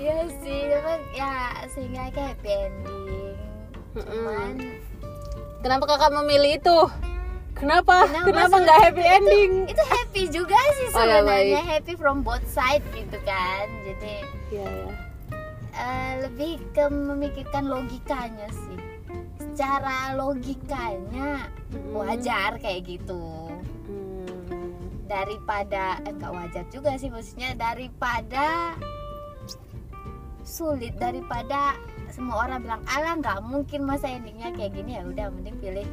Iya 0.00 0.16
sih, 0.40 0.64
memang 0.64 1.00
ya 1.12 1.32
sehingga 1.68 2.08
kayak 2.10 2.34
happy 2.34 2.50
ending. 2.56 3.36
Cuman 3.92 4.54
Kenapa 5.60 5.84
kakak 5.86 6.12
memilih 6.14 6.56
itu? 6.56 6.78
Kenapa? 7.52 8.08
Kenapa 8.24 8.56
nggak 8.56 8.78
happy 8.80 9.04
ending? 9.04 9.52
itu 9.68 9.82
happy 9.84 10.22
juga 10.26 10.56
sih 10.74 10.88
Oh, 10.90 11.04
ya, 11.04 11.20
sebenarnya 11.20 11.60
baik. 11.60 11.68
happy 11.68 11.92
from 11.94 12.24
both 12.24 12.44
side 12.46 12.80
gitu 12.90 13.20
kan. 13.22 13.68
Jadi 13.84 14.24
Iya 14.50 14.64
ya. 14.64 14.88
eh, 15.72 16.12
lebih 16.24 16.64
ke 16.72 16.88
memikirkan 16.88 17.68
logikanya 17.68 18.48
sih. 18.48 18.80
Secara 19.36 20.16
logikanya 20.16 21.52
wajar 21.90 22.56
kayak 22.56 22.88
gitu. 22.88 23.52
Hmm. 23.84 24.80
daripada 25.04 25.98
eh, 26.00 26.14
enggak 26.14 26.30
wajar 26.30 26.64
juga 26.70 26.94
sih 26.94 27.10
maksudnya 27.10 27.52
daripada 27.52 28.78
sulit 30.40 30.94
daripada 30.96 31.74
semua 32.10 32.36
orang 32.40 32.60
bilang 32.60 32.82
alah 32.86 33.14
nggak 33.16 33.38
mungkin 33.42 33.80
masa 33.82 34.06
endingnya 34.08 34.50
kayak 34.52 34.72
gini 34.72 34.96
ya 34.96 35.02
udah 35.02 35.26
mending 35.30 35.56
pilih 35.58 35.86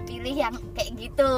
pilih 0.00 0.34
yang 0.34 0.54
kayak 0.72 0.90
gitu 0.96 1.32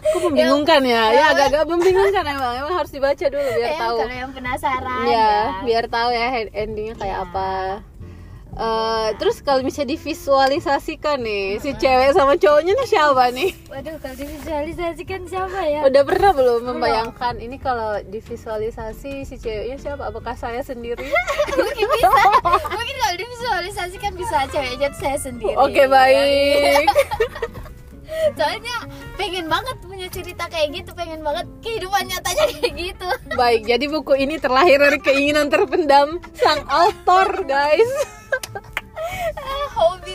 Kok 0.00 0.20
membingungkan 0.26 0.80
ya? 0.82 1.02
Ya 1.10 1.24
agak-agak 1.30 1.64
membingungkan 1.66 2.24
emang. 2.26 2.52
Emang 2.56 2.74
harus 2.74 2.88
dibaca 2.88 3.20
dulu 3.22 3.42
biar 3.50 3.60
Ya, 3.66 3.78
tahu. 3.78 3.96
kalau 4.00 4.16
yang 4.16 4.32
penasaran 4.32 5.04
Ya, 5.04 5.10
ya, 5.10 5.30
biar 5.62 5.84
tahu 5.86 6.08
ya 6.10 6.26
endingnya 6.50 6.94
kayak 6.96 7.16
Iya. 7.16 7.26
apa. 7.26 7.50
Eh, 8.50 9.08
terus 9.16 9.40
kalau 9.40 9.62
misalnya 9.62 9.94
divisualisasikan 9.94 11.22
nih 11.22 11.62
si 11.62 11.70
cewek 11.70 12.12
sama 12.12 12.34
cowoknya 12.34 12.74
nih 12.76 12.88
siapa 12.90 13.24
nih? 13.30 13.50
waduh 13.70 13.96
kalau 14.02 14.16
divisualisasikan 14.18 15.20
siapa 15.24 15.60
ya 15.64 15.80
Udah 15.86 16.02
pernah 16.02 16.34
belum 16.34 16.60
membayangkan 16.66 17.38
ini 17.38 17.56
kalau 17.56 18.02
divisualisasi 18.04 19.22
si 19.22 19.34
ceweknya 19.38 19.78
siapa? 19.78 20.10
Apakah 20.10 20.34
saya 20.34 20.60
sendiri? 20.60 21.06
mungkin 21.56 21.86
bisa 21.88 22.10
mungkin 22.68 22.96
kalau 23.00 23.14
divisualisasikan 23.16 24.12
bisa 24.18 24.36
ceweknya 24.50 24.88
saya 24.98 25.16
sendiri 25.16 25.54
Oke 25.56 25.86
baik. 25.86 26.90
soalnya 28.36 28.76
pengen 29.14 29.46
banget 29.46 29.78
punya 29.80 30.10
cerita 30.10 30.50
kayak 30.50 30.82
gitu 30.82 30.90
pengen 30.92 31.22
banget 31.22 31.46
kehidupan 31.62 32.10
nyatanya 32.10 32.44
kayak 32.58 32.74
gitu 32.74 33.08
Baik, 33.38 33.62
jadi 33.64 33.84
buku 33.86 34.12
ini 34.18 34.36
terlahir 34.36 34.82
dari 34.82 34.98
keinginan 34.98 35.46
terpendam 35.46 36.18
sang 36.34 36.66
author, 36.66 37.46
guys. 37.46 38.19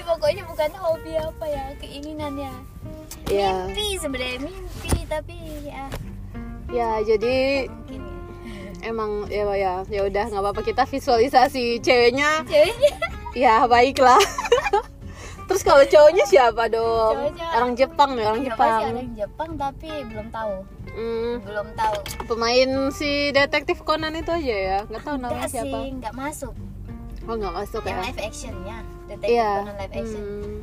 Pokoknya 0.05 0.43
bukan 0.45 0.71
hobi 0.75 1.13
apa 1.15 1.45
ya 1.45 1.65
keinginannya 1.75 2.53
Ya, 3.25 3.65
mimpi 3.65 3.97
sebenarnya 3.97 4.37
mimpi 4.39 4.93
tapi 5.03 5.33
ya 5.63 5.85
ya 6.67 6.89
jadi 6.99 7.65
mungkin 7.65 8.01
ya 8.45 8.85
emang 8.85 9.11
ya 9.27 9.43
ya 9.51 9.73
ya 9.83 10.01
udah 10.03 10.23
nggak 10.27 10.43
apa-apa 10.43 10.61
kita 10.61 10.83
visualisasi 10.83 11.79
ceweknya. 11.79 12.45
ceweknya 12.45 12.93
Ya 13.33 13.65
baiklah. 13.65 14.21
Terus 15.45 15.61
kalau 15.61 15.81
cowoknya 15.83 16.25
siapa 16.25 16.65
dong? 16.67 17.17
Cowoknya- 17.19 17.53
Orang 17.55 17.71
Jepang 17.73 18.11
ya, 18.13 18.23
orang 18.27 18.39
ya 18.39 18.47
Jepang. 18.47 18.81
orang 18.87 19.11
Jepang 19.15 19.49
tapi 19.55 19.89
belum 20.03 20.27
tahu 20.29 20.55
Hmm, 20.87 21.33
belum 21.41 21.67
tahu 21.73 21.97
pemain 22.25 22.69
si 22.89 23.11
detektif 23.29 23.81
Conan 23.81 24.13
itu 24.13 24.31
aja 24.31 24.55
ya, 24.55 24.77
nggak 24.85 25.03
tahu 25.03 25.15
namanya 25.17 25.43
siapa. 25.45 25.67
sih 25.75 25.85
nggak 25.93 26.13
masuk 26.13 26.53
Oh 27.25 27.33
nggak 27.33 27.51
masuk 27.53 27.81
yang 27.83 27.99
ya? 27.99 28.03
live 28.05 28.21
actionnya 28.21 28.77
detektif 29.05 29.29
Iya. 29.31 29.51
Conan 29.59 29.75
live 29.75 29.93
action 29.93 30.21
Hmm. 30.21 30.59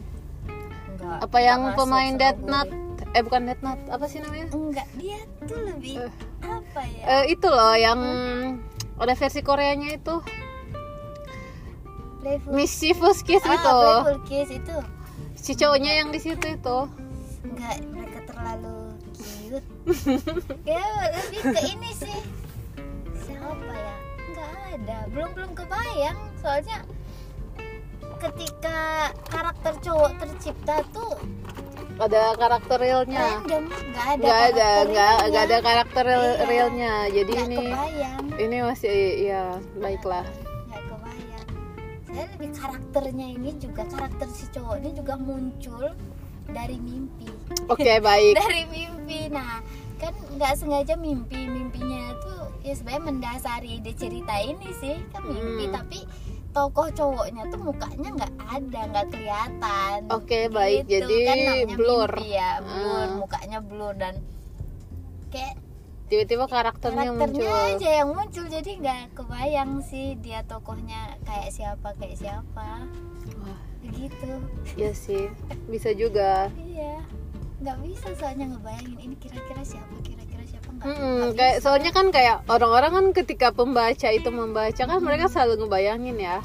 enggak 0.92 1.18
Apa 1.20 1.38
yang 1.38 1.60
enggak 1.62 1.76
pemain 1.76 2.12
gue. 2.12 2.30
Note? 2.44 2.72
Eh 3.10 3.20
bukan 3.20 3.42
Death 3.44 3.60
Note, 3.60 3.84
apa 3.86 4.04
sih 4.06 4.18
namanya? 4.18 4.46
enggak 4.48 4.88
dia 4.94 5.18
tuh 5.42 5.60
lebih 5.62 5.94
Eh. 6.00 6.12
apa 6.42 6.80
ya 6.86 7.04
Eh, 7.04 7.24
itu 7.30 7.46
loh 7.46 7.74
yang 7.74 8.00
ada 8.94 9.14
versi 9.14 9.40
Koreanya 9.40 9.94
itu 9.94 10.16
playful 12.18 12.52
Mischievous 12.52 13.18
Kiss 13.20 13.42
ah, 13.42 13.52
itu. 13.52 13.76
playful 13.76 14.18
kiss 14.24 14.50
itu 14.50 14.76
Si 15.34 15.52
cowoknya 15.52 15.92
yang 15.96 16.08
di 16.08 16.18
situ 16.18 16.38
itu. 16.46 16.78
enggak 17.42 17.74
mereka 17.84 18.20
terlalu 18.24 18.78
cute 19.12 19.66
ya 20.70 20.82
lebih 21.10 21.40
ke 21.44 21.60
ini 21.68 21.90
sih 21.92 22.18
siapa 23.20 23.50
ya 23.68 23.94
nggak 24.28 24.50
ada 24.72 24.96
belum 25.10 25.30
belum 25.32 25.50
kebayang 25.52 26.14
soalnya 26.38 26.86
ketika 28.22 28.78
karakter 29.24 29.72
cowok 29.80 30.12
tercipta 30.16 30.76
tuh 30.88 31.16
Ada 31.94 32.34
karakter 32.34 32.78
realnya. 32.78 33.38
nggak 33.38 33.60
ada 34.16 34.16
Nggak 34.16 34.40
ada, 34.48 34.70
nggak 35.22 35.42
ada 35.44 35.58
karakter 35.60 36.02
real- 36.04 36.24
Iya. 36.36 36.46
realnya. 36.46 36.92
Jadi 37.12 37.32
ini 37.36 37.58
kebayang 37.60 38.24
ini 38.40 38.56
masih 38.60 38.96
ya 39.22 39.42
baiklah. 39.76 40.24
nggak 40.64 40.82
kebayang 40.88 41.46
saya 42.04 42.24
lebih 42.28 42.50
karakternya 42.52 43.26
ini 43.30 43.50
juga 43.56 43.82
karakter 43.86 44.28
si 44.28 44.44
cowok 44.50 44.74
ini 44.78 44.90
juga 44.92 45.14
muncul 45.16 45.84
dari 46.48 46.76
mimpi 46.78 47.28
Oke, 47.68 47.92
baik. 48.08 48.34
dari 48.36 48.64
mimpi 48.66 49.20
nah 49.28 49.60
kan 49.96 50.10
nggak 50.32 50.52
sengaja 50.56 50.94
mimpi 50.96 51.46
mimpinya 51.46 52.02
tuh 52.18 52.50
ya 52.60 52.72
sebenarnya 52.72 53.04
mendasari 53.04 53.78
ide 53.78 53.92
cerita 53.92 54.34
ini 54.36 54.68
sih 54.74 54.96
kan 55.08 55.22
mimpi 55.22 55.64
Hmm. 55.64 55.74
tapi 55.76 55.98
tokoh 56.52 56.88
cowoknya 56.90 57.42
tuh 57.46 57.60
mukanya 57.62 58.08
nggak 58.14 58.32
ada 58.46 58.80
nggak 58.86 59.06
kelihatan 59.08 59.98
Oke, 60.08 60.40
baik. 60.48 60.84
Gitu, 60.84 61.00
Jadi 61.02 61.16
kan 61.24 61.36
blur. 61.72 62.10
mimpi 62.12 62.28
ya 62.30 62.50
blur 62.60 63.00
Ah. 63.02 63.16
mukanya 63.16 63.58
blur 63.58 63.94
dan 63.94 64.14
kayak 65.28 65.56
Tiba-tiba 66.04 66.44
karakternya, 66.44 67.08
karakternya 67.08 67.40
muncul. 67.40 67.72
aja 67.72 67.90
yang 67.96 68.10
muncul 68.10 68.44
jadi 68.46 68.70
nggak 68.76 69.00
kebayang 69.14 69.80
sih 69.80 70.12
dia 70.14 70.44
tokohnya 70.44 71.00
kayak 71.22 71.48
siapa 71.48 71.88
kayak 71.96 72.20
siapa 72.20 72.84
Wah, 73.38 73.60
begitu 73.80 74.32
iya 74.76 74.92
sih. 74.92 75.32
Bisa 75.66 75.90
juga. 75.92 76.52
iya 76.54 77.00
nggak 77.58 77.78
bisa 77.80 78.12
soalnya 78.12 78.44
ngebayangin 78.50 78.98
ini 79.00 79.16
kira-kira 79.16 79.62
siapa 79.62 79.94
kira-kira 79.98 80.21
nggak 80.82 81.32
kayak 81.34 81.56
soalnya 81.62 81.90
kan 81.90 82.10
kayak 82.10 82.42
orang-orang 82.46 82.90
kan 82.90 83.06
ketika 83.14 83.48
pembaca 83.50 84.08
itu 84.10 84.28
membaca 84.28 84.82
kan 84.82 84.98
mereka 84.98 85.30
selalu 85.30 85.66
ngebayangin 85.66 86.18
ya. 86.18 86.38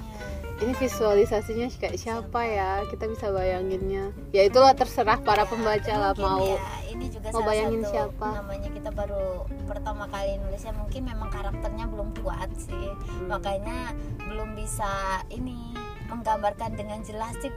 Ini 0.57 0.73
visualisasinya 0.73 1.69
kayak 1.77 2.01
siapa 2.01 2.41
ya? 2.41 2.81
Kita 2.89 3.05
bisa 3.05 3.29
bayanginnya. 3.29 4.09
Ya 4.33 4.41
itulah 4.41 4.73
terserah 4.73 5.21
para 5.21 5.45
pembaca 5.45 5.93
lah 5.93 6.17
mau. 6.17 6.41
ya, 6.41 6.57
ini 6.89 7.13
juga 7.13 7.29
mau 7.29 7.45
bayangin 7.45 7.85
satu 7.85 7.93
siapa. 7.93 8.27
namanya 8.41 8.69
kita 8.73 8.89
baru 8.89 9.45
pertama 9.69 10.09
kali 10.09 10.41
nulisnya 10.41 10.73
mungkin 10.73 11.01
memang 11.05 11.29
karakternya 11.29 11.85
belum 11.85 12.09
kuat 12.25 12.49
sih 12.57 12.73
Hmm. 12.73 13.29
makanya 13.29 13.93
belum 14.17 14.57
bisa 14.57 15.21
ini 15.29 15.77
menggambarkan 16.09 16.73
dengan 16.73 17.05
jelas 17.05 17.37
sih 17.37 17.53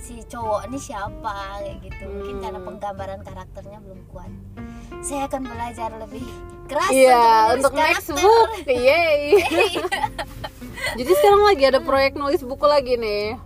si 0.00 0.24
cowok 0.24 0.64
ini 0.64 0.78
siapa 0.78 1.34
kayak 1.58 1.76
gitu 1.82 2.02
mungkin 2.06 2.34
Hmm. 2.34 2.42
karena 2.42 2.60
penggambaran 2.62 3.20
karakternya 3.20 3.78
belum 3.78 4.00
kuat 4.08 4.32
saya 5.00 5.24
akan 5.26 5.42
belajar 5.44 5.90
lebih 5.94 6.24
keras 6.66 6.88
Iya, 6.88 7.22
untuk 7.52 7.72
untuk 7.72 7.72
next 7.74 8.08
book. 8.10 8.50
Yeay. 8.68 9.42
Jadi 10.98 11.10
sekarang 11.10 11.42
lagi 11.44 11.64
ada 11.64 11.80
proyek 11.80 12.14
nulis 12.14 12.40
buku 12.40 12.62
lagi 12.62 12.94
nih. 12.94 13.36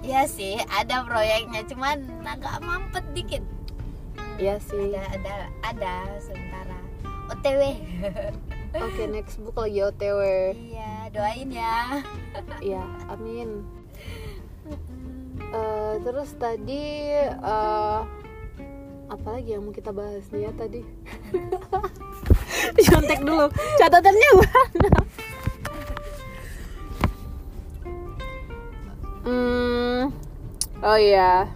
Iya 0.00 0.22
sih 0.24 0.54
ada 0.68 1.02
proyeknya 1.02 1.64
cuman 1.64 1.98
agak 2.22 2.60
mampet 2.60 3.02
dikit 3.12 3.42
Iya 4.36 4.60
sih. 4.60 4.92
ada 4.92 5.02
ada 5.10 5.34
ada 5.64 5.94
sementara 6.20 6.78
OTW 7.26 7.60
Oke, 8.76 9.02
next 9.14 9.40
book 9.40 9.56
lagi 9.56 9.80
OTW. 9.80 10.20
iya 10.54 11.10
doain 11.10 11.48
ya 11.48 12.04
Iya, 12.60 12.82
amin. 13.08 13.64
Eh, 15.56 15.94
terus 16.04 16.30
tadi 16.36 16.84
eh, 17.24 18.00
apa 19.06 19.28
lagi 19.32 19.56
yang 19.56 19.64
mau 19.64 19.72
kita 19.72 19.94
bahas 19.94 20.28
nih 20.28 20.50
ya 20.50 20.52
tadi? 20.52 20.82
Contek 22.92 23.20
dulu. 23.24 23.48
Catatannya 23.80 24.30
mana? 24.36 24.90
Hmm, 29.26 30.00
oh 30.84 30.98
iya. 31.00 31.48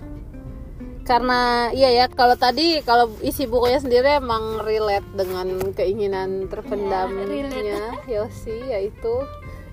Karena 1.04 1.68
iya 1.74 1.90
ya, 1.90 2.04
kalau 2.06 2.38
tadi 2.38 2.80
kalau 2.86 3.10
isi 3.18 3.50
bukunya 3.50 3.82
sendiri 3.82 4.22
emang 4.22 4.62
relate 4.62 5.10
dengan 5.18 5.74
keinginan 5.74 6.46
terpendamnya 6.46 7.98
Yosi 8.06 8.70
yaitu 8.70 9.26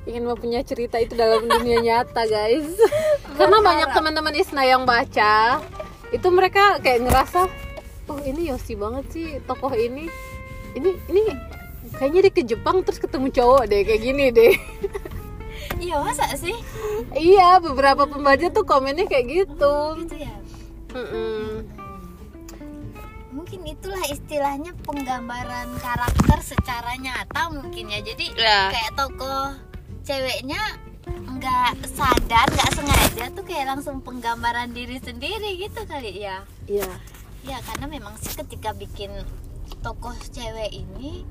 ingin 0.08 0.24
mempunyai 0.24 0.64
cerita 0.64 0.98
itu 0.98 1.14
dalam 1.14 1.46
dunia 1.46 1.84
nyata, 1.84 2.24
guys. 2.24 2.66
Karena 3.38 3.60
banyak 3.60 3.90
teman-teman 3.92 4.34
Isna 4.34 4.64
yang 4.64 4.88
baca, 4.88 5.60
itu 6.10 6.28
mereka 6.32 6.80
kayak 6.80 7.04
ngerasa, 7.06 7.46
oh 8.08 8.20
ini 8.24 8.50
Yosi 8.50 8.74
banget 8.74 9.06
sih 9.12 9.28
tokoh 9.44 9.76
ini. 9.76 10.08
Ini 10.74 10.90
ini 11.12 11.22
kayaknya 12.00 12.20
dia 12.28 12.34
ke 12.34 12.44
Jepang 12.48 12.82
terus 12.82 12.98
ketemu 12.98 13.28
cowok 13.30 13.64
deh 13.68 13.84
kayak 13.84 14.02
gini 14.02 14.26
deh. 14.32 14.56
iya 15.84 16.00
masa 16.02 16.26
sih 16.34 16.56
iya, 17.14 17.60
beberapa 17.62 18.08
pembaca 18.10 18.48
tuh 18.50 18.66
komennya 18.66 19.06
kayak 19.06 19.28
gitu. 19.28 19.76
gitu 20.06 20.16
ya 20.18 20.34
Mm-mm. 20.96 21.68
mungkin 23.36 23.62
itulah 23.70 24.02
istilahnya 24.10 24.74
penggambaran 24.82 25.70
karakter 25.78 26.40
secara 26.42 26.98
nyata 26.98 27.54
mungkin 27.54 27.94
ya 27.94 28.00
jadi 28.02 28.26
Ya. 28.34 28.60
kayak 28.74 28.98
tokoh 28.98 29.54
ceweknya 30.08 30.62
nggak 31.30 31.72
sadar 31.86 32.48
nggak 32.48 32.72
sengaja 32.74 33.26
tuh 33.30 33.44
kayak 33.44 33.68
langsung 33.68 34.00
penggambaran 34.00 34.72
diri 34.72 34.98
sendiri 34.98 35.60
gitu 35.60 35.84
kali 35.84 36.18
ya 36.18 36.48
Iya. 36.66 36.88
ya 37.44 37.58
karena 37.62 37.86
memang 37.90 38.16
sih 38.18 38.32
ketika 38.34 38.72
bikin 38.72 39.12
tokoh 39.78 40.16
cewek 40.26 40.72
ini 40.72 41.28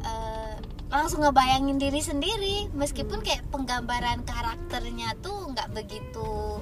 eh, 0.00 0.56
langsung 0.88 1.20
ngebayangin 1.20 1.76
diri 1.76 2.00
sendiri 2.00 2.68
meskipun 2.72 3.20
kayak 3.20 3.44
penggambaran 3.48 4.20
karakternya 4.22 5.16
tuh 5.20 5.52
nggak 5.52 5.72
begitu 5.72 6.60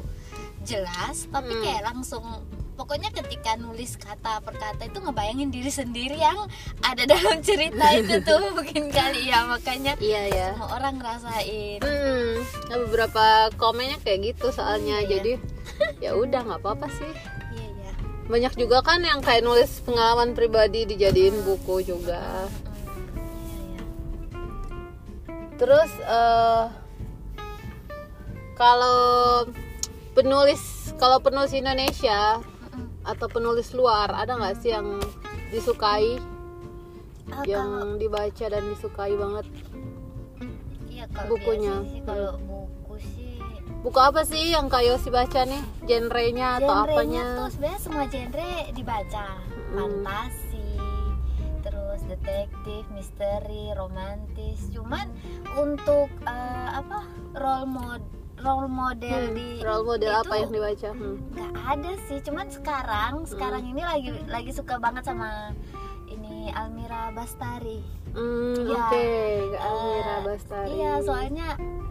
jelas 0.63 1.27
tapi 1.29 1.53
Hmm. 1.53 1.63
kayak 1.63 1.83
langsung 1.85 2.25
pokoknya 2.73 3.13
ketika 3.13 3.55
nulis 3.55 3.95
kata 3.95 4.41
per 4.41 4.55
kata 4.55 4.83
itu 4.83 4.99
ngebayangin 4.99 5.49
diri 5.49 5.69
sendiri 5.69 6.17
yang 6.17 6.49
ada 6.81 7.05
dalam 7.05 7.39
cerita 7.47 7.87
itu 7.93 8.17
tuh 8.21 8.41
mungkin 8.57 8.89
kali 8.89 9.29
ya 9.29 9.45
makanya 9.45 9.93
Iya 9.97 10.23
ya. 10.27 10.49
semua 10.53 10.71
orang 10.75 10.95
ngerasain 10.97 11.79
Hmm, 11.79 12.33
nah, 12.67 12.79
beberapa 12.81 13.25
komennya 13.55 14.01
kayak 14.01 14.33
gitu 14.33 14.51
soalnya 14.51 15.01
Iya. 15.01 15.09
jadi 15.11 15.33
ya 15.99 16.11
udah 16.13 16.41
nggak 16.43 16.61
apa-apa 16.61 16.87
sih. 16.91 17.13
iya 17.53 17.69
ya 17.83 17.93
Banyak 18.25 18.55
juga 18.55 18.81
kan 18.81 19.01
yang 19.01 19.19
kayak 19.19 19.43
nulis 19.43 19.81
pengalaman 19.81 20.33
pribadi 20.33 20.85
dijadiin 20.85 21.43
buku 21.43 21.83
juga. 21.83 22.49
iya 23.47 23.59
ya 23.73 23.83
Terus 25.55 25.91
eh 26.01 26.65
kalau 28.55 29.45
penulis 30.13 30.61
kalau 30.97 31.19
penulis 31.19 31.53
Indonesia 31.53 32.39
atau 33.03 33.27
penulis 33.27 33.73
luar 33.73 34.11
ada 34.11 34.35
nggak 34.35 34.57
sih 34.57 34.71
yang 34.71 34.99
disukai, 35.49 36.17
Ah, 37.29 37.39
kalau- 37.39 37.45
yang 37.45 37.69
dibaca 37.97 38.45
dan 38.47 38.65
disukai 38.67 39.15
banget? 39.15 39.47
iya 40.87 41.05
kalau 41.09 41.29
bukunya. 41.31 41.75
sih 41.83 42.01
kalau 42.03 42.33
buku 42.41 42.95
sih 43.01 43.31
Buku 43.83 43.99
apa 43.99 44.23
sih 44.23 44.45
yang 44.49 44.67
kayo 44.67 44.95
si 44.97 45.11
baca 45.11 45.43
nih? 45.43 45.59
Genrenya 45.83 46.57
atau 46.57 46.71
Genrenya 46.81 46.93
apanya? 46.93 47.25
tuh 47.37 47.49
sebenarnya 47.51 47.81
semua 47.81 48.05
genre 48.07 48.51
dibaca 48.71 49.27
fantasi 49.69 50.71
terus 51.61 52.01
detektif 52.05 52.83
misteri 52.89 53.71
romantis 53.73 54.71
cuman 54.71 55.11
untuk 55.57 56.07
eh, 56.23 56.69
apa 56.73 57.03
role 57.33 57.67
mod 57.67 58.03
role 58.43 58.67
model 58.67 59.21
Hmm, 59.23 59.33
di 59.33 59.49
role 59.59 59.85
model 59.87 60.11
itu 60.11 60.21
apa 60.21 60.35
yang 60.37 60.51
dibaca? 60.51 60.91
Hmm. 60.91 61.17
nggak 61.31 61.53
ada 61.65 61.93
sih 62.05 62.19
cuman 62.21 62.47
sekarang 62.49 63.13
sekarang 63.25 63.63
ini 63.65 63.81
lagi 63.81 64.11
lagi 64.27 64.51
suka 64.51 64.77
banget 64.77 65.03
sama 65.05 65.55
ini 66.07 66.51
Almira 66.51 67.09
Bastari 67.11 67.81
Hmm, 68.13 68.53
Iya. 68.59 68.77
oke, 68.77 69.05
Kak 69.49 69.63
Almira 69.65 70.05
Eh, 70.05 70.21
Bastari. 70.23 70.69
Iya, 70.71 70.93
soalnya 71.01 71.49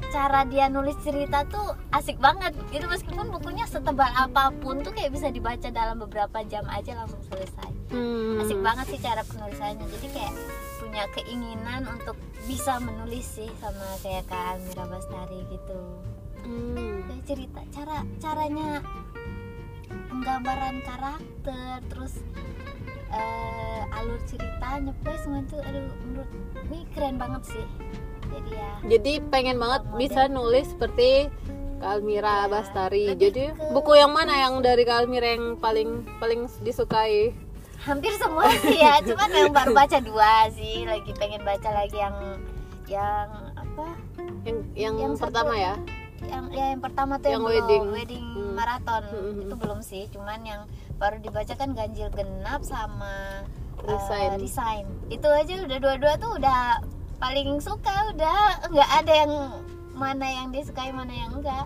cara 0.08 0.46
dia 0.46 0.70
nulis 0.70 0.94
cerita 1.02 1.42
tuh 1.50 1.66
asik 1.90 2.22
banget. 2.22 2.54
Itu 2.70 2.86
meskipun 2.86 3.34
bukunya 3.34 3.66
setebal 3.66 4.06
apa 4.06 4.54
pun 4.54 4.86
tuh 4.86 4.94
kayak 4.94 5.10
bisa 5.10 5.34
dibaca 5.34 5.66
dalam 5.68 5.98
beberapa 5.98 6.46
jam 6.46 6.62
aja 6.70 6.94
langsung 6.94 7.26
selesai. 7.26 7.74
Hmm. 7.90 8.38
Asik 8.38 8.62
banget 8.62 8.86
sih 8.88 9.02
cara 9.02 9.26
penulisannya. 9.26 9.82
Jadi 9.90 10.08
kayak 10.14 10.34
punya 10.78 11.04
keinginan 11.12 11.90
untuk 11.90 12.14
bisa 12.46 12.78
menulis 12.78 13.26
sih 13.26 13.50
sama 13.58 13.82
kayak 13.98 14.30
Kak 14.30 14.46
Almira 14.54 14.86
Bastari 14.88 15.42
gitu. 15.50 15.80
Hmm. 16.44 17.04
Kayak 17.04 17.24
cerita 17.26 17.62
cara 17.72 17.98
caranya 18.18 18.68
penggambaran 20.08 20.78
karakter 20.82 21.76
terus 21.88 22.14
eh, 23.10 23.82
alur 23.92 24.20
ceritanya 24.26 24.92
pokoknya 24.96 25.20
semua 25.20 25.40
itu 25.42 25.58
aduh 25.60 25.84
menurut 26.02 26.30
ini 26.64 26.80
keren 26.90 27.16
banget 27.18 27.44
sih 27.48 27.66
jadi 28.24 28.52
ya 28.54 28.72
Jadi 28.88 29.14
pengen 29.28 29.58
banget 29.58 29.82
Model. 29.86 29.98
bisa 29.98 30.22
nulis 30.28 30.68
seperti 30.68 31.28
Kak 31.78 31.98
Almira 31.98 32.46
Iya, 32.46 32.48
Bastari. 32.48 33.06
Jadi 33.12 33.44
ke- 33.50 33.72
buku 33.72 33.92
yang 33.94 34.14
mana 34.14 34.38
yang 34.40 34.62
dari 34.62 34.84
Kak 34.84 35.02
Almira 35.02 35.34
yang 35.34 35.58
paling 35.58 35.90
paling 36.18 36.46
disukai? 36.60 37.34
hampir 37.82 38.14
semua 38.14 38.46
sih 38.56 38.78
ya 38.78 39.02
cuman 39.10 39.30
yang 39.32 39.50
baru 39.50 39.74
baca 39.74 39.98
dua 40.00 40.46
sih 40.52 40.86
lagi 40.86 41.12
pengen 41.12 41.42
baca 41.42 41.66
lagi 41.74 41.98
yang 41.98 42.14
yang 42.86 43.26
apa 43.58 43.98
Yang 44.44 44.58
yang, 44.76 44.96
Yang 44.96 45.14
satu- 45.16 45.24
pertama 45.28 45.54
ya? 45.56 45.74
Yang 46.24 46.46
ya 46.50 46.66
yang 46.70 46.82
pertama 46.82 47.18
tuh 47.18 47.28
yang, 47.28 47.34
Yang 47.34 47.44
belum, 47.44 47.58
wedding. 47.60 47.84
wedding 47.92 48.26
Hmm. 48.32 48.54
maraton 48.54 49.04
Hmm, 49.04 49.22
hmm, 49.24 49.42
itu 49.42 49.54
hmm. 49.54 49.62
belum 49.62 49.80
sih 49.82 50.04
cuman 50.08 50.40
yang 50.42 50.62
baru 50.96 51.18
dibaca 51.18 51.54
kan 51.54 51.70
ganjil 51.72 52.08
genap 52.10 52.62
sama 52.64 53.42
eh, 53.80 53.88
Resign. 53.88 54.30
resign 54.38 54.86
itu 55.08 55.26
aja 55.26 55.54
udah 55.60 55.80
dua-dua 55.80 56.14
tuh 56.16 56.32
udah 56.36 56.78
paling 57.18 57.58
suka 57.58 58.12
udah 58.12 58.40
nggak 58.68 58.90
ada 58.96 59.14
yang 59.16 59.34
mana 59.92 60.26
yang 60.26 60.48
disukai 60.50 60.90
mana 60.90 61.12
yang 61.12 61.32
enggak 61.34 61.66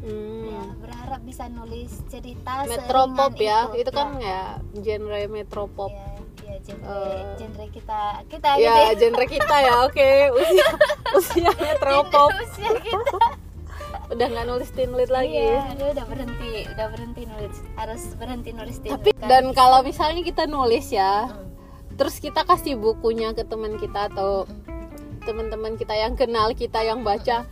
Hmm. 0.00 0.44
ya 0.46 0.62
berharap 0.78 1.20
bisa 1.22 1.48
nulis 1.48 2.04
cerita 2.06 2.68
Metropop 2.68 3.32
ya, 3.34 3.72
itu, 3.72 3.88
kan 3.88 4.20
ya 4.20 4.60
genre 4.76 5.16
metropop. 5.26 5.88
ya, 5.88 6.12
ya 6.44 6.56
genre, 6.60 6.92
Eh. 6.92 7.20
genre 7.40 7.64
kita 7.72 8.00
kita 8.28 8.48
Ya, 8.54 8.68
gitu 8.68 8.68
ya. 8.68 8.92
genre 9.00 9.24
kita 9.24 9.56
ya, 9.58 9.74
oke. 9.80 10.10
Usia 10.36 10.66
usia 11.16 11.50
metropop. 11.56 12.36
Usia 12.36 12.68
kita 12.76 13.00
Udah 14.14 14.26
nggak 14.26 14.46
nulis 14.46 14.70
teen 14.70 14.90
lit 14.90 15.10
lagi. 15.10 15.34
iya 15.34 15.74
dia 15.74 15.90
udah 15.90 16.06
berhenti 16.06 16.52
udah 16.66 16.86
berhenti 16.88 17.22
nulis 17.26 17.56
harus 17.74 18.02
berhenti 18.14 18.50
nulis 18.50 18.76
teen 18.78 18.94
Tapi 18.94 19.10
kan. 19.12 19.26
dan 19.26 19.44
kalau 19.50 19.82
misalnya 19.82 20.22
kita 20.22 20.46
nulis 20.46 20.86
ya, 20.88 21.26
Hmm. 21.26 21.50
terus 21.94 22.16
kita 22.16 22.42
kasih 22.42 22.74
bukunya 22.76 23.30
ke 23.30 23.42
teman 23.42 23.74
kita 23.74 24.06
atau 24.08 24.46
teman-teman 25.20 25.74
kita 25.74 25.92
yang 25.92 26.14
kenal 26.14 26.52
kita 26.52 26.80
yang 26.80 27.02
baca 27.02 27.42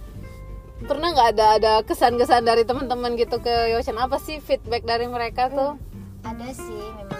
pernah 0.83 1.09
nggak 1.11 1.29
ada 1.33 1.47
ada 1.57 1.73
kesan-kesan 1.81 2.43
dari 2.43 2.63
teman-teman 2.63 3.15
gitu 3.15 3.39
ke 3.39 3.71
Yosan 3.71 3.97
apa 3.97 4.19
sih 4.19 4.39
feedback 4.39 4.83
dari 4.83 5.07
mereka 5.07 5.47
tuh 5.47 5.79
ada 6.23 6.49
sih 6.51 6.79
memang 6.93 7.12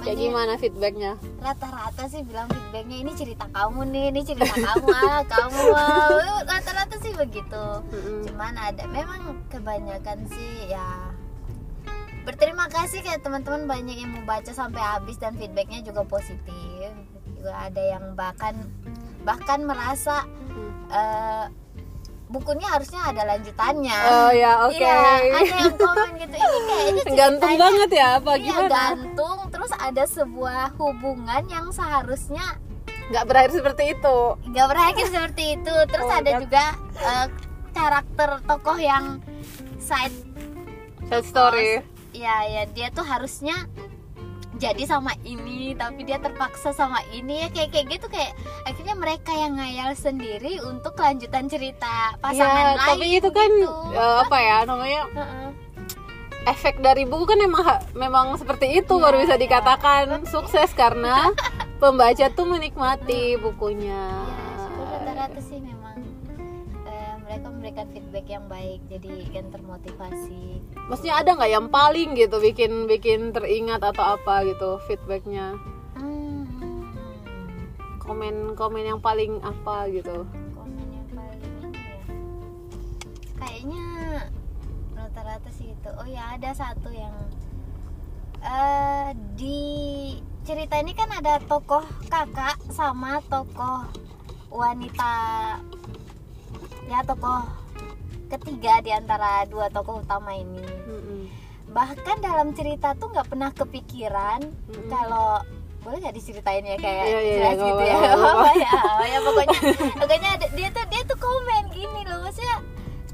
kayak 0.00 0.18
gimana 0.18 0.52
feedbacknya 0.56 1.12
rata-rata 1.38 2.04
sih 2.08 2.24
bilang 2.24 2.48
feedbacknya 2.48 2.96
ini 2.98 3.12
cerita 3.12 3.44
kamu 3.48 3.80
nih 3.88 4.04
ini 4.10 4.20
cerita 4.20 4.54
kamu 4.56 4.88
ah 4.90 5.20
kamu 5.24 5.60
rata-rata 6.44 6.96
sih 6.98 7.12
begitu 7.14 7.64
Mm-mm. 7.92 8.24
cuman 8.26 8.54
ada 8.56 8.84
memang 8.88 9.20
kebanyakan 9.48 10.24
sih 10.26 10.72
ya 10.72 11.12
berterima 12.22 12.68
kasih 12.68 13.00
kayak 13.00 13.20
teman-teman 13.20 13.64
banyak 13.64 13.96
yang 13.96 14.12
mau 14.12 14.24
baca 14.26 14.52
sampai 14.52 14.80
habis 14.80 15.16
dan 15.16 15.36
feedbacknya 15.36 15.80
juga 15.80 16.04
positif 16.04 16.92
juga 17.36 17.52
ada 17.56 17.80
yang 17.80 18.12
bahkan 18.12 18.54
bahkan 19.22 19.64
merasa 19.64 20.24
Hmm. 20.50 20.74
eh, 20.90 21.46
bukunya 22.30 22.64
harusnya 22.64 23.00
ada 23.04 23.22
lanjutannya. 23.26 23.98
Oh 24.06 24.30
ya 24.30 24.52
oke. 24.64 24.78
Iya, 24.78 24.94
ada 25.28 25.54
yang 25.60 25.74
komen 25.74 26.10
gitu 26.16 26.36
ini 26.36 26.58
kayaknya 26.62 27.02
gantung 27.20 27.54
banget 27.56 27.90
ya 27.90 28.06
apa 28.16 28.32
Iya, 28.32 28.44
gimana? 28.46 28.70
gantung 28.70 29.38
terus 29.50 29.72
ada 29.74 30.04
sebuah 30.06 30.78
hubungan 30.78 31.42
yang 31.46 31.66
seharusnya 31.68 32.56
nggak 33.10 33.24
berakhir 33.26 33.52
seperti 33.52 33.84
itu. 33.92 34.18
Nggak 34.46 34.66
berakhir 34.68 35.06
seperti 35.08 35.44
itu. 35.52 35.74
Terus 35.90 36.06
Oh, 36.06 36.14
ada 36.14 36.30
God. 36.30 36.40
juga 36.40 36.64
eh, 36.96 37.26
karakter 37.70 38.30
tokoh 38.44 38.78
yang 38.78 39.04
side 39.76 40.14
sad 41.04 41.24
story. 41.24 41.82
Ya 42.10 42.42
ya 42.44 42.62
dia 42.66 42.90
tuh 42.90 43.02
harusnya 43.02 43.66
jadi 44.60 44.84
sama 44.84 45.16
ini 45.24 45.72
tapi 45.72 46.04
dia 46.04 46.20
terpaksa 46.20 46.70
sama 46.70 47.00
ini 47.08 47.40
ya 47.40 47.48
kayak 47.48 47.70
kayak 47.72 47.86
gitu 47.90 48.06
kayak 48.06 48.36
akhirnya 48.62 48.92
mereka 48.94 49.32
yang 49.32 49.56
ngayal 49.56 49.96
sendiri 49.96 50.60
untuk 50.60 50.92
kelanjutan 50.92 51.48
cerita 51.48 51.88
ya, 52.12 52.20
pasangan 52.20 52.76
lain 52.76 52.84
tapi 52.84 53.06
itu 53.16 53.30
kan 53.32 53.48
gitu. 53.50 53.72
eh, 53.90 54.16
apa 54.20 54.36
ya 54.38 54.56
namanya 54.62 55.02
Heeh. 55.10 55.48
efek 56.46 56.74
dari 56.78 57.04
buku 57.04 57.24
kan 57.24 57.38
memang 57.38 57.64
memang 57.94 58.26
seperti 58.36 58.76
itu 58.76 58.92
Iya, 58.92 59.02
baru 59.02 59.16
bisa 59.18 59.34
iya. 59.34 59.42
dikatakan 59.42 60.04
sukses 60.26 60.68
karena 60.72 61.32
pembaca 61.80 62.28
tuh 62.28 62.44
menikmati 62.44 63.36
bukunya. 63.36 63.96
Ya, 64.12 64.52
syukur 64.58 64.84
rata-rata 64.86 65.40
sih 65.40 65.56
memang 65.56 65.79
mereka 67.30 67.46
memberikan 67.46 67.86
feedback 67.94 68.26
yang 68.26 68.44
baik 68.50 68.82
jadi 68.90 69.22
kan 69.30 69.46
termotivasi 69.54 70.66
Maksudnya 70.90 71.14
ada 71.22 71.30
nggak 71.38 71.52
yang 71.54 71.66
paling 71.70 72.18
gitu 72.18 72.42
bikin 72.42 72.90
bikin 72.90 73.30
teringat 73.30 73.78
atau 73.78 74.18
apa 74.18 74.42
gitu 74.42 74.82
feedbacknya? 74.90 75.54
Hmm, 75.94 76.90
Komen-komen 78.02 78.82
yang 78.82 78.98
paling 78.98 79.38
apa 79.46 79.86
gitu? 79.94 80.26
komen 80.58 80.86
yang 80.90 81.06
paling 81.14 81.54
ya 81.54 81.78
kayaknya 83.38 83.86
rata-rata 84.98 85.50
sih 85.54 85.70
itu 85.70 85.90
oh 86.02 86.08
ya 86.10 86.34
ada 86.34 86.50
satu 86.50 86.90
yang 86.90 87.14
eh 88.42 89.14
di 89.38 89.62
cerita 90.42 90.82
ini 90.82 90.98
kan 90.98 91.14
ada 91.14 91.38
tokoh 91.46 91.86
kakak 92.10 92.58
sama 92.74 93.22
tokoh 93.30 93.86
wanita 94.50 95.14
ya 96.90 97.06
tokoh 97.06 97.46
ketiga 98.28 98.82
di 98.82 98.90
antara 98.90 99.46
dua 99.46 99.70
tokoh 99.70 100.02
utama 100.02 100.34
ini 100.34 100.58
Mm-mm. 100.84 101.30
bahkan 101.70 102.18
dalam 102.18 102.50
cerita 102.50 102.94
tuh 102.94 103.10
nggak 103.10 103.26
pernah 103.26 103.50
kepikiran 103.50 104.42
Mm-mm. 104.42 104.90
kalau 104.90 105.38
boleh 105.80 105.96
nggak 105.96 106.12
diceritain 106.12 106.60
ya 106.60 106.76
kayak 106.76 107.04
Iya, 107.06 107.18
iya, 107.18 107.32
jelas 107.32 107.54
nggak 107.54 107.64
gitu 107.64 107.82
ya 107.82 107.96
apa 108.12 108.50
ya 108.52 108.74
oh 108.76 109.06
ya 109.06 109.18
pokoknya 109.22 109.58
pokoknya 109.96 110.30
dia 110.52 110.68
tuh 110.68 110.84
dia 110.86 111.02
tuh 111.06 111.18
komen 111.18 111.62
gini 111.70 112.00
loh 112.04 112.18
maksudnya 112.20 112.56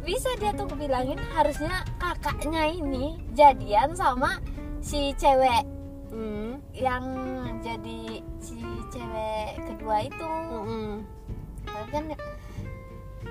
bisa 0.03 0.31
dia 0.39 0.51
tuh 0.51 0.67
bilangin 0.73 1.19
harusnya 1.35 1.85
kakaknya 1.99 2.73
ini 2.73 3.21
jadian 3.33 3.93
sama 3.93 4.41
si 4.81 5.12
cewek 5.15 5.62
Mm. 6.07 6.62
yang 6.73 7.05
jadi 7.61 8.25
si 8.41 8.57
cewek 8.89 9.53
kedua 9.69 10.01
itu. 10.01 10.33
Tapi 11.67 11.89
kan 11.93 12.05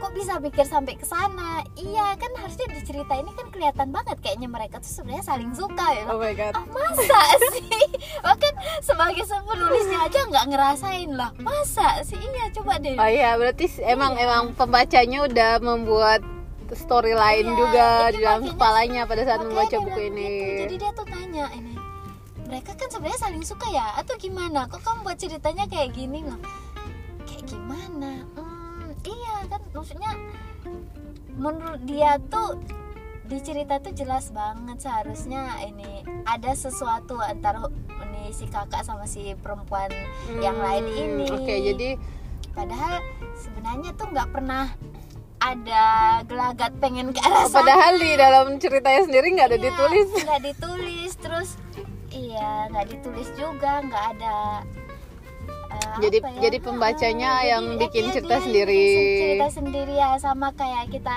kok 0.05 0.13
bisa 0.13 0.37
pikir 0.37 0.61
sampai 0.63 0.93
ke 0.93 1.01
sana? 1.01 1.65
Iya 1.73 2.13
kan 2.13 2.29
harusnya 2.37 2.69
di 2.69 2.85
cerita 2.85 3.17
ini 3.17 3.33
kan 3.33 3.49
kelihatan 3.49 3.89
banget 3.89 4.21
kayaknya 4.21 4.45
mereka 4.45 4.77
tuh 4.77 4.93
sebenarnya 4.93 5.25
saling 5.25 5.49
suka 5.49 5.81
ya. 5.91 6.05
Oh 6.05 6.21
my 6.21 6.29
god. 6.31 6.53
ah 6.53 6.61
masa 6.69 7.21
sih? 7.57 7.89
Bahkan 8.21 8.53
sebagai 8.79 9.25
penulisnya 9.25 10.05
aja 10.05 10.19
nggak 10.29 10.45
ngerasain 10.45 11.09
lah. 11.09 11.33
Masa 11.41 12.05
sih? 12.05 12.21
Iya 12.21 12.53
coba 12.53 12.77
deh. 12.77 12.93
Oh 12.93 13.09
iya, 13.09 13.33
berarti 13.33 13.65
emang 13.81 14.13
emang 14.15 14.53
pembacanya 14.53 15.25
udah 15.25 15.51
membuat 15.57 16.21
storyline 16.69 17.45
Iya, 17.45 17.57
juga 17.57 17.85
ini 18.05 18.13
di 18.13 18.19
dalam 18.21 18.43
kepalanya 18.45 19.01
pada 19.05 19.21
saat 19.21 19.41
membaca 19.41 19.77
buku 19.79 20.01
ini. 20.05 20.25
gitu. 20.29 20.53
jadi 20.61 20.75
dia 20.77 20.91
tuh 20.93 21.05
tanya 21.05 21.45
ini 21.53 21.73
mereka 22.45 22.73
kan 22.73 22.89
sebenarnya 22.89 23.19
saling 23.19 23.41
suka 23.41 23.65
ya? 23.69 23.97
Atau 23.97 24.13
gimana? 24.17 24.69
Kok 24.69 24.81
kamu 24.81 24.99
buat 25.01 25.17
ceritanya 25.17 25.65
kayak 25.65 25.93
gini 25.93 26.21
loh? 26.21 26.37
Kayak 27.25 27.49
gimana? 27.49 28.21
Hmm, 28.33 28.54
iya 29.05 29.35
kan 29.45 29.61
maksudnya 29.69 30.11
menurut 31.31 31.81
dia 31.83 32.17
tuh 32.25 32.57
di 33.25 33.41
cerita 33.41 33.77
tuh 33.79 33.89
jelas 33.91 34.29
banget 34.29 34.77
seharusnya 34.79 35.57
ini 35.63 36.05
ada 36.23 36.53
sesuatu 36.53 37.17
antara 37.17 37.65
ini 38.03 38.29
si 38.29 38.45
kakak 38.45 38.81
sama 38.81 39.05
si 39.05 39.33
perempuan 39.35 39.89
yang 40.37 40.55
lain 40.55 40.85
Hmm, 40.85 41.01
ini 41.17 41.25
Oke, 41.27 41.55
jadi 41.65 41.89
padahal 42.51 43.01
sebenarnya 43.35 43.91
tuh 43.93 44.07
nggak 44.07 44.29
pernah 44.29 44.69
ada 45.37 45.85
gelagat 46.23 46.71
pengen 46.77 47.11
ke 47.11 47.19
arah 47.19 47.43
oh, 47.43 47.49
sana 47.49 47.61
padahal 47.61 47.93
di 47.95 48.11
dalam 48.13 48.47
ceritanya 48.55 49.01
sendiri 49.03 49.27
nggak 49.31 49.47
ada 49.47 49.57
Iya, 49.57 49.65
ditulis. 49.67 50.09
nggak 50.15 50.41
ditulis 50.43 51.11
terus 51.17 51.49
iya 52.09 52.69
nggak 52.69 52.85
ditulis 52.87 53.27
juga 53.35 53.81
nggak 53.81 54.05
ada 54.15 54.37
eh, 55.77 55.99
Jadi- 56.01 56.19
ya? 56.19 56.39
jadi 56.41 56.57
pembacanya 56.59 57.29
Ah, 57.33 57.43
yang 57.45 57.63
jadi, 57.69 57.81
bikin 57.81 58.03
iya, 58.03 58.13
cerita 58.13 58.35
sendiri. 58.37 58.85
cerita 59.17 59.47
sendiri 59.49 59.93
ya 59.93 60.09
sama 60.17 60.47
kayak 60.51 60.87
kita 60.89 61.15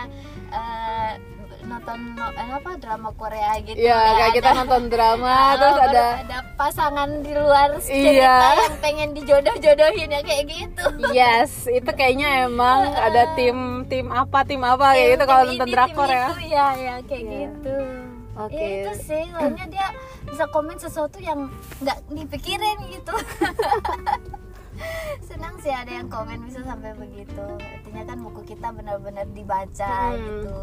eh, 0.48 1.12
nonton 1.60 1.98
no- 2.14 2.32
eh, 2.32 2.48
apa 2.50 2.70
drama 2.76 3.10
Korea 3.12 3.52
gitu 3.60 3.76
Iya, 3.76 3.92
ya, 3.92 4.12
kayak 4.16 4.32
kita 4.32 4.48
ada- 4.48 4.58
nonton 4.58 4.82
drama 4.88 5.28
Ah, 5.28 5.52
terus 5.58 5.74
baru 5.74 5.84
ada 5.86 6.04
ada 6.18 6.38
pasangan 6.54 7.08
di 7.18 7.32
luar 7.32 7.68
cerita 7.78 8.08
Iya. 8.14 8.36
yang 8.56 8.76
pengen 8.78 9.08
dijodoh-jodohin 9.12 10.08
ya 10.08 10.20
kayak 10.22 10.44
gitu 10.46 10.84
yes, 11.12 11.66
itu 11.66 11.90
kayaknya 11.90 12.46
emang 12.46 12.88
ada 12.88 13.34
tim 13.34 13.56
tim 13.84 14.08
apa 14.08 14.42
tim 14.42 14.62
apa 14.62 14.92
kayak 14.92 15.08
gitu 15.10 15.18
Tim 15.18 15.28
kalau 15.28 15.42
nonton 15.44 15.68
drakor 15.68 16.08
ya. 16.08 16.26
itu, 16.30 16.40
ya 16.48 16.66
ya 16.74 16.94
kayak 17.02 17.22
Iya. 17.22 17.36
gitu 17.44 17.76
Oke. 18.38 18.54
ya 18.54 18.68
itu 18.80 18.92
sih 19.02 19.22
soalnya 19.28 19.66
dia 19.66 19.86
bisa 20.24 20.44
komen 20.46 20.76
sesuatu 20.76 21.18
yang 21.18 21.50
nggak 21.76 21.98
dipikirin 22.08 22.78
gitu 22.88 23.12
senang 25.22 25.54
sih 25.58 25.70
ada 25.70 25.90
yang 25.90 26.06
komen 26.06 26.42
bisa 26.42 26.62
sampai 26.62 26.94
begitu 26.94 27.44
artinya 27.56 28.02
kan 28.04 28.18
buku 28.20 28.40
kita 28.46 28.68
benar-benar 28.70 29.24
Hmm. 29.24 29.34
dibaca 29.34 29.94
gitu 30.14 30.58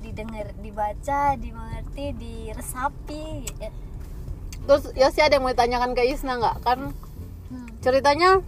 didengar 0.00 0.46
dibaca 0.58 1.20
dimengerti 1.34 2.12
diresapi 2.12 3.24
ya. 3.56 3.70
Terus 4.64 4.84
Yosi 4.92 5.20
ada 5.20 5.36
yang 5.36 5.44
mau 5.44 5.52
ditanyakan 5.52 5.92
ke 5.92 6.02
Isna 6.06 6.36
nggak? 6.36 6.56
Kan 6.60 6.78
Hmm, 7.44 7.68
ceritanya 7.80 8.40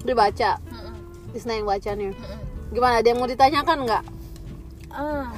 dibaca, 0.00 0.56
hmm, 0.58 1.32
Isna 1.32 1.52
yang 1.54 1.64
baca 1.64 1.90
nih. 1.92 2.10
hmm, 2.10 2.24
hmm. 2.24 2.40
Gimana? 2.72 2.94
Ada 2.98 3.08
yang 3.08 3.20
mau 3.20 3.28
ditanyakan 3.28 3.78
nggak? 3.84 4.04
Ah. 4.90 5.28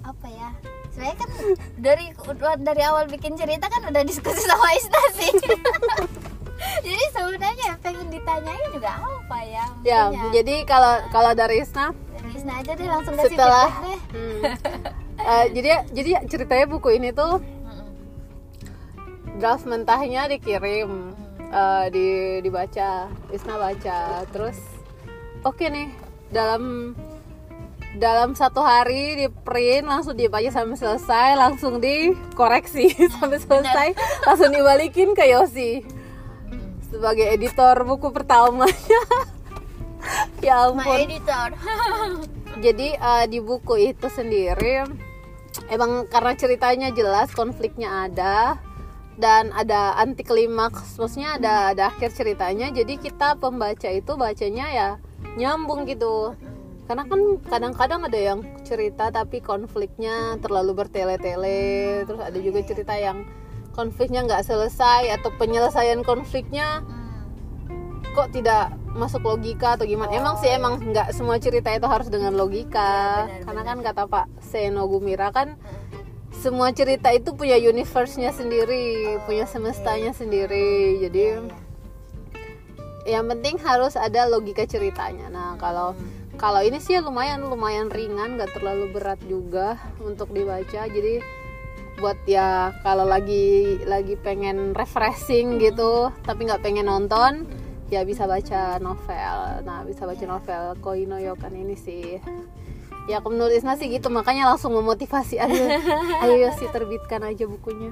apa 0.00 0.26
ya 0.26 0.48
sebenarnya 0.90 1.16
kan 1.16 1.30
dari 1.78 2.06
dari 2.58 2.82
awal 2.82 3.06
bikin 3.06 3.32
cerita 3.32 3.64
kan 3.64 3.80
udah 3.84 4.02
diskusi 4.02 4.42
sama 4.42 4.68
Isna 4.74 5.02
sih 5.14 5.32
jadi 6.86 7.04
sebenarnya 7.12 7.64
yang 7.74 7.80
pengen 7.80 8.06
ditanyain 8.12 8.68
juga 8.72 8.90
apa 9.00 9.38
ya? 9.44 9.64
Ya, 9.84 10.00
jadi 10.32 10.54
kalau 10.68 10.94
kalau 11.08 11.32
dari 11.32 11.64
Isna? 11.64 11.92
Dari 12.16 12.30
Isna 12.36 12.52
aja 12.60 12.72
deh 12.76 12.88
langsung 12.88 13.14
kasih 13.16 13.26
setelah 13.32 13.68
deh. 13.80 14.00
Hmm, 14.12 14.40
eh, 15.30 15.44
jadi 15.56 15.70
jadi 15.92 16.10
ceritanya 16.28 16.66
buku 16.68 16.88
ini 17.00 17.10
tuh 17.12 17.40
draft 19.40 19.64
mentahnya 19.64 20.28
dikirim 20.28 21.16
eh, 21.48 21.84
di 21.92 22.06
dibaca 22.44 23.08
Isna 23.32 23.54
baca. 23.56 24.28
Terus 24.28 24.58
oke 25.44 25.64
nih 25.64 25.88
dalam 26.30 26.94
dalam 27.98 28.38
satu 28.38 28.62
hari 28.62 29.18
di 29.18 29.26
print 29.26 29.82
langsung 29.82 30.14
dibaca 30.14 30.46
sampai 30.46 30.78
selesai 30.78 31.28
langsung 31.34 31.82
dikoreksi 31.82 32.94
sampai 33.18 33.42
selesai 33.42 33.88
langsung 34.22 34.54
dibalikin 34.54 35.10
ke 35.10 35.26
Yosi 35.26 35.82
sebagai 36.90 37.26
editor 37.30 37.86
buku 37.86 38.10
pertamanya 38.10 38.68
ya 40.46 40.68
ampun. 40.68 40.98
editor. 41.06 41.50
jadi 42.64 42.98
eh, 42.98 43.24
di 43.30 43.38
buku 43.38 43.94
itu 43.94 44.10
sendiri 44.10 44.84
emang 45.70 46.10
karena 46.10 46.34
ceritanya 46.34 46.88
jelas 46.90 47.30
konfliknya 47.30 48.10
ada 48.10 48.58
dan 49.16 49.52
ada 49.52 49.94
anti 50.00 50.24
klimaks 50.24 50.96
maksudnya 50.98 51.36
ada 51.38 51.72
ada 51.72 51.82
akhir 51.92 52.10
ceritanya 52.16 52.72
jadi 52.72 52.96
kita 52.96 53.36
pembaca 53.36 53.88
itu 53.88 54.12
bacanya 54.16 54.66
ya 54.72 54.90
nyambung 55.36 55.86
gitu. 55.86 56.34
Karena 56.90 57.06
kan 57.06 57.38
kadang-kadang 57.46 58.02
ada 58.02 58.18
yang 58.18 58.40
cerita 58.66 59.14
tapi 59.14 59.38
konfliknya 59.38 60.34
terlalu 60.42 60.74
bertele-tele 60.74 62.02
terus 62.02 62.18
ada 62.18 62.38
juga 62.42 62.66
cerita 62.66 62.98
yang 62.98 63.22
konfliknya 63.80 64.20
nggak 64.28 64.44
selesai 64.44 65.08
atau 65.16 65.32
penyelesaian 65.40 66.04
konfliknya 66.04 66.84
Hmm. 66.84 68.04
kok 68.12 68.28
tidak 68.36 68.76
masuk 68.92 69.22
logika 69.22 69.78
atau 69.78 69.86
gimana? 69.86 70.10
Emang 70.12 70.34
sih 70.36 70.50
emang 70.50 70.82
nggak 70.82 71.14
semua 71.14 71.38
cerita 71.38 71.70
itu 71.70 71.86
harus 71.86 72.10
dengan 72.10 72.34
logika. 72.34 73.24
Iya, 73.24 73.40
benar, 73.40 73.44
karena 73.46 73.62
kan 73.62 73.78
kata 73.86 74.02
Pak 74.10 74.26
Seno 74.42 74.84
Gumira 74.90 75.30
kan 75.30 75.54
semua 76.34 76.74
cerita 76.74 77.14
itu 77.14 77.32
punya 77.38 77.54
universe-nya 77.54 78.34
sendiri 78.34 79.16
punya 79.24 79.46
semestanya 79.46 80.10
sendiri. 80.10 80.98
Jadi 81.06 81.38
yang 83.08 83.30
penting 83.30 83.56
harus 83.62 83.94
ada 83.94 84.26
logika 84.26 84.66
ceritanya. 84.66 85.30
Nah 85.30 85.54
kalau 85.56 85.94
kalau 86.34 86.58
ini 86.64 86.82
sih 86.82 86.98
lumayan 86.98 87.46
lumayan 87.46 87.92
ringan 87.92 88.36
nggak 88.40 88.58
terlalu 88.58 88.90
berat 88.90 89.20
juga 89.28 89.78
untuk 90.02 90.34
dibaca. 90.34 90.88
Jadi 90.88 91.22
buat 92.00 92.18
ya 92.24 92.72
kalau 92.82 93.04
lagi 93.04 93.78
lagi 93.84 94.16
pengen 94.16 94.72
refreshing 94.72 95.60
gitu 95.60 96.08
tapi 96.24 96.48
nggak 96.48 96.64
pengen 96.64 96.88
nonton 96.88 97.44
ya 97.90 98.06
bisa 98.06 98.24
baca 98.24 98.78
novel. 98.78 99.36
Nah 99.66 99.82
bisa 99.82 100.06
baca 100.06 100.24
novel 100.24 100.62
Koino 100.78 101.18
Yokan 101.18 101.52
ini 101.52 101.74
sih. 101.74 102.22
Ya 103.10 103.18
aku 103.18 103.34
menulisnya 103.34 103.74
sih 103.74 103.90
gitu 103.90 104.06
makanya 104.08 104.46
langsung 104.46 104.70
memotivasi. 104.72 105.42
Ayo 105.42 105.66
ayo 106.22 106.48
sih 106.54 106.70
terbitkan 106.70 107.26
aja 107.26 107.50
bukunya. 107.50 107.90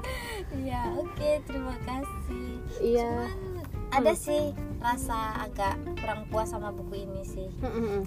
Iya, 0.54 0.94
oke, 0.94 1.42
terima 1.42 1.74
kasih. 1.82 2.62
iya. 2.78 3.26
Cuman 3.26 3.58
ada 3.90 4.12
sih 4.14 4.54
rasa 4.78 5.42
agak 5.42 5.74
kurang 5.98 6.30
puas 6.30 6.52
sama 6.54 6.70
buku 6.70 7.02
ini 7.02 7.26
sih. 7.26 7.48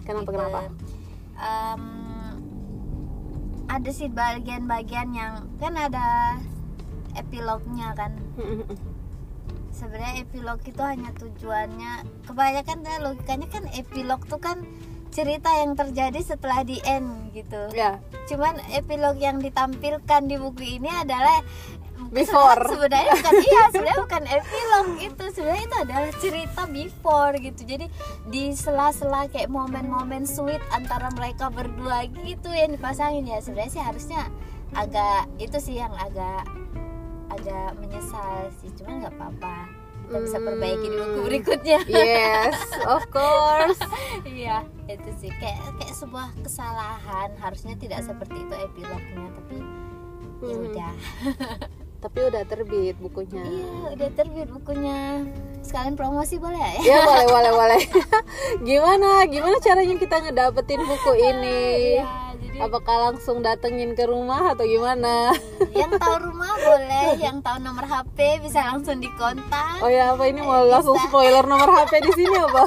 kenapa 0.07 0.23
Gitu. 0.23 0.31
kenapa? 0.31 0.59
Em, 1.35 1.83
ada 3.71 3.89
sih 3.95 4.11
bagian-bagian 4.11 5.15
yang 5.15 5.47
kan 5.55 5.79
ada 5.79 6.35
epilognya 7.15 7.95
kan. 7.95 8.19
Sebenarnya 9.71 10.27
epilog 10.27 10.59
itu 10.67 10.83
hanya 10.83 11.15
tujuannya 11.15 12.03
kebanyakan 12.27 12.83
kan 12.83 12.99
logikanya 12.99 13.47
kan 13.47 13.63
epilog 13.71 14.19
tuh 14.27 14.43
kan 14.43 14.67
cerita 15.11 15.51
yang 15.63 15.75
terjadi 15.79 16.19
setelah 16.19 16.67
di 16.67 16.83
end 16.83 17.31
gitu. 17.31 17.71
ya 17.71 18.03
Cuman 18.27 18.59
epilog 18.75 19.15
yang 19.19 19.39
ditampilkan 19.39 20.27
di 20.27 20.35
buku 20.35 20.79
ini 20.79 20.91
adalah 20.91 21.39
Before. 22.09 22.63
sebenarnya 22.65 23.13
bukan 23.13 23.33
iya 23.39 23.63
sebenarnya 23.69 23.99
bukan 24.01 24.23
epilog 24.25 24.87
itu. 24.97 25.23
Sebenarnya 25.31 25.63
itu 25.63 25.77
adalah 25.77 26.09
cerita 26.17 26.61
before 26.65 27.33
gitu. 27.37 27.61
Jadi 27.63 27.85
di 28.25 28.43
sela-sela 28.51 29.27
kayak 29.27 29.47
momen-momen 29.47 30.23
sweet 30.23 30.63
antara 30.69 31.11
mereka 31.11 31.47
berdua 31.47 32.03
gitu 32.17 32.49
yang 32.49 32.71
dipasangin 32.71 33.25
ya. 33.25 33.37
Sebenarnya 33.37 33.71
sih 33.71 33.83
harusnya 33.83 34.21
agak 34.71 35.29
itu 35.37 35.57
sih 35.57 35.75
yang 35.77 35.93
agak 35.93 36.47
agak 37.29 37.77
menyesal 37.77 38.49
sih. 38.57 38.73
Cuman 38.73 38.99
nggak 38.99 39.13
apa-apa. 39.13 39.55
Kita 40.03 40.19
bisa 40.19 40.37
perbaiki 40.37 40.83
di 40.83 40.97
buku 40.97 41.07
Hmm. 41.13 41.23
berikutnya. 41.23 41.79
Yes 41.85 42.57
of 42.83 43.07
course. 43.07 43.79
Iya 44.27 44.59
itu 44.85 45.09
sih. 45.17 45.31
Kayak 45.33 45.63
kayak 45.77 45.95
sebuah 45.95 46.35
kesalahan. 46.41 47.31
Harusnya 47.37 47.75
tidak 47.75 48.03
seperti 48.03 48.35
itu 48.37 48.55
epilognya 48.57 49.27
tapi 49.31 49.57
ya 50.41 50.51
Hmm. 50.51 50.65
udah 50.67 50.91
tapi 52.01 52.19
udah 52.25 52.43
terbit 52.49 52.97
bukunya. 52.97 53.45
Iya 53.45 53.93
udah 53.93 54.09
terbit 54.17 54.49
bukunya. 54.49 55.21
Sekalian 55.61 55.93
promosi 55.93 56.41
boleh 56.41 56.57
ya? 56.57 56.73
Ya 56.81 56.99
boleh 57.09 57.27
boleh 57.29 57.51
boleh. 57.53 57.81
Gimana? 58.67 59.29
Gimana 59.29 59.57
caranya 59.61 59.95
kita 60.01 60.15
ngedapetin 60.25 60.81
buku 60.81 61.11
ini? 61.21 61.61
Iya, 62.01 62.33
jadi 62.41 62.57
apakah 62.65 62.95
langsung 63.13 63.45
datengin 63.45 63.93
ke 63.93 64.09
rumah 64.09 64.57
atau 64.57 64.65
gimana? 64.65 65.29
Yang 65.77 66.01
tahu 66.01 66.15
rumah 66.33 66.51
boleh 66.57 67.21
yang 67.21 67.37
tahu 67.45 67.57
nomor 67.61 67.85
HP 67.85 68.41
bisa 68.41 68.65
langsung 68.65 68.97
dikontak. 68.97 69.79
Oh 69.85 69.89
ya 69.89 70.17
apa 70.17 70.25
ini 70.25 70.41
mau 70.41 70.65
langsung 70.65 70.97
spoiler 71.05 71.45
nomor 71.45 71.69
HP 71.69 72.01
di 72.01 72.11
sini 72.17 72.37
apa? 72.41 72.65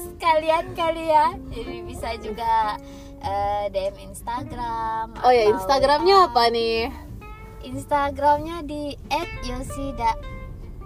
Sekalian 0.00 0.72
kali 0.72 1.12
ya. 1.12 1.36
Jadi 1.52 1.76
bisa 1.84 2.08
juga 2.18 2.80
eh, 3.22 3.64
DM 3.70 3.96
Instagram 4.10 5.14
oh 5.22 5.32
ya 5.32 5.44
Instagramnya 5.54 6.16
apa 6.30 6.42
nih 6.50 6.90
Instagramnya 7.62 8.62
di 8.62 8.94
@yosida 9.42 10.14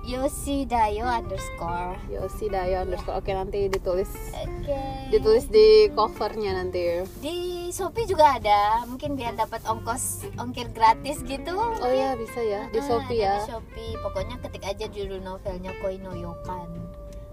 yosidayo 0.06 1.02
underscore. 1.02 1.98
Yosi 2.06 2.46
Dayo 2.46 2.86
underscore. 2.86 3.18
Oke 3.18 3.34
nanti 3.34 3.66
ditulis. 3.66 4.06
Oke. 4.38 4.78
Ditulis 5.10 5.50
di 5.50 5.90
covernya 5.90 6.54
nanti. 6.54 7.02
Di 7.18 7.36
Shopee 7.74 8.06
juga 8.06 8.38
ada. 8.38 8.86
Mungkin 8.86 9.18
biar 9.18 9.34
dapat 9.34 9.66
ongkos 9.66 10.30
ongkir 10.38 10.70
gratis 10.70 11.26
gitu. 11.26 11.58
Oh 11.58 11.90
ya 11.90 12.14
bisa 12.14 12.38
ya. 12.38 12.70
Di 12.70 12.78
Ah, 12.78 12.86
Shopee 12.86 13.18
ya. 13.18 13.34
di 13.36 13.50
Shopee. 13.50 13.92
Pokoknya 13.98 14.38
ketik 14.38 14.62
aja 14.62 14.86
judul 14.86 15.18
novelnya 15.18 15.74
Koino 15.82 16.14
Yokan 16.14 16.70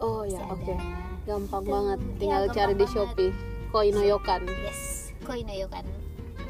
oh 0.04 0.28
ya 0.28 0.42
oke. 0.44 0.68
ada. 0.68 0.76
gampang 1.24 1.64
Tuh, 1.64 1.72
banget. 1.72 2.00
iya, 2.02 2.16
tinggal 2.20 2.44
gampang 2.44 2.56
cari 2.58 2.74
di 2.74 2.78
banget. 2.82 2.94
Shopee. 2.98 3.32
Koinoyokan. 3.72 4.42
Yes 4.66 4.82
Koino 5.24 5.54
Yokan 5.54 5.86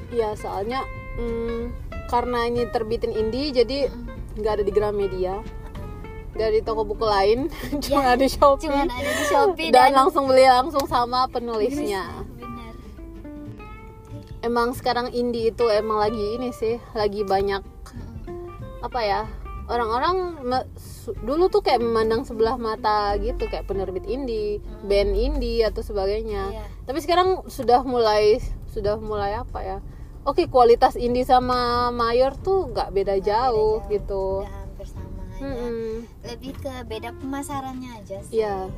Iya 0.10 0.30
soalnya 0.34 0.82
mm, 1.16 1.83
karena 2.08 2.48
ini 2.50 2.68
terbitin 2.70 3.14
indie 3.14 3.54
jadi 3.54 3.92
nggak 4.40 4.54
ada 4.60 4.64
di 4.64 4.74
Gramedia. 4.74 5.36
Di 6.34 6.66
toko 6.66 6.82
buku 6.82 7.06
lain 7.06 7.46
cuma 7.86 8.18
ada 8.18 8.26
di 8.26 8.26
Shopee. 8.26 8.66
cuman 8.66 8.90
ada 8.90 9.12
di 9.14 9.24
Shopee 9.30 9.70
dan, 9.70 9.94
dan, 9.94 10.02
langsung 10.02 10.26
beli 10.26 10.50
langsung 10.50 10.86
sama 10.90 11.30
penulisnya. 11.30 12.26
Benar. 12.42 12.74
Emang 14.42 14.74
sekarang 14.74 15.14
indie 15.14 15.54
itu 15.54 15.70
emang 15.70 16.02
lagi 16.02 16.42
ini 16.42 16.50
sih 16.50 16.82
lagi 16.98 17.22
banyak 17.22 17.62
apa 18.82 19.00
ya 19.06 19.22
orang-orang 19.72 20.44
dulu 21.24 21.48
tuh 21.48 21.64
kayak 21.64 21.80
memandang 21.80 22.28
sebelah 22.28 22.60
mata 22.60 23.16
gitu 23.20 23.48
kayak 23.48 23.64
penerbit 23.64 24.04
indie 24.04 24.60
band 24.84 25.16
indie 25.16 25.64
atau 25.64 25.80
sebagainya. 25.80 26.52
Iya. 26.52 26.66
tapi 26.84 27.00
sekarang 27.00 27.48
sudah 27.48 27.86
mulai 27.88 28.44
sudah 28.76 29.00
mulai 29.00 29.40
apa 29.40 29.60
ya 29.64 29.78
oke 30.24 30.44
kualitas 30.48 30.96
indie 30.96 31.28
sama 31.28 31.92
mayor 31.92 32.36
tuh 32.40 32.72
nggak 32.72 32.90
beda 32.92 33.16
jauh 33.20 33.84
gitu. 33.88 34.44
Udah 34.44 34.56
hampir 34.64 34.88
sama 34.88 35.22
hanya 35.40 35.44
Mm-mm. 35.44 35.88
lebih 36.24 36.54
ke 36.58 36.74
beda 36.88 37.10
pemasarannya 37.20 37.92
aja 38.00 38.18
sih. 38.24 38.40
Iya, 38.40 38.72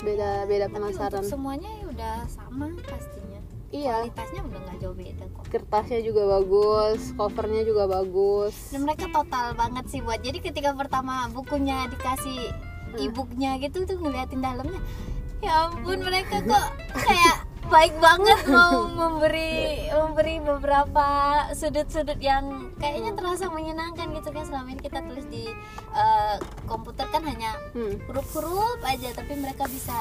beda 0.00 0.30
beda 0.46 0.66
Tapi 0.70 0.74
pemasaran. 0.78 1.20
untuk 1.22 1.30
semuanya 1.30 1.70
ya 1.70 1.84
udah 1.90 2.14
sama 2.30 2.66
pastinya. 2.86 3.40
Iya. 3.68 3.94
Kualitasnya 4.00 4.40
udah 4.48 4.60
nggak 4.64 4.76
jauh 4.80 4.96
beda 4.96 5.24
kok. 5.28 5.44
Kertasnya 5.52 6.00
juga 6.00 6.22
bagus 6.38 7.00
covernya 7.18 7.62
juga 7.68 7.84
bagus. 7.84 8.54
Dan 8.72 8.88
mereka 8.88 9.06
total 9.12 9.52
banget 9.52 9.84
sih 9.92 10.00
buat. 10.00 10.20
Jadi 10.24 10.38
ketika 10.40 10.72
pertama 10.72 11.28
bukunya 11.28 11.84
dikasih 11.92 12.48
e-booknya 12.96 13.60
gitu 13.60 13.84
tuh 13.84 14.00
ngeliatin 14.00 14.40
dalamnya 14.40 14.80
ya 15.38 15.70
ampun 15.70 16.02
mereka 16.02 16.42
kok 16.42 16.66
kayak 16.98 17.37
baik 17.68 17.92
banget 17.98 18.40
mau 18.48 18.88
memberi 18.88 19.52
memberi 19.90 20.40
beberapa 20.40 21.06
sudut-sudut 21.52 22.16
yang 22.18 22.44
kayaknya 22.74 23.12
terasa 23.12 23.46
menyenangkan 23.46 24.08
gitu 24.10 24.28
kan 24.30 24.40
selama 24.42 24.68
ini 24.70 24.80
kita 24.80 24.98
tulis 25.02 25.26
di 25.26 25.44
eh, 25.92 26.34
komputer 26.64 27.04
kan 27.06 27.20
hanya 27.22 27.52
Hmm. 27.70 28.00
huruf-huruf 28.02 28.80
aja 28.82 29.12
tapi 29.12 29.36
mereka 29.36 29.64
bisa 29.66 29.94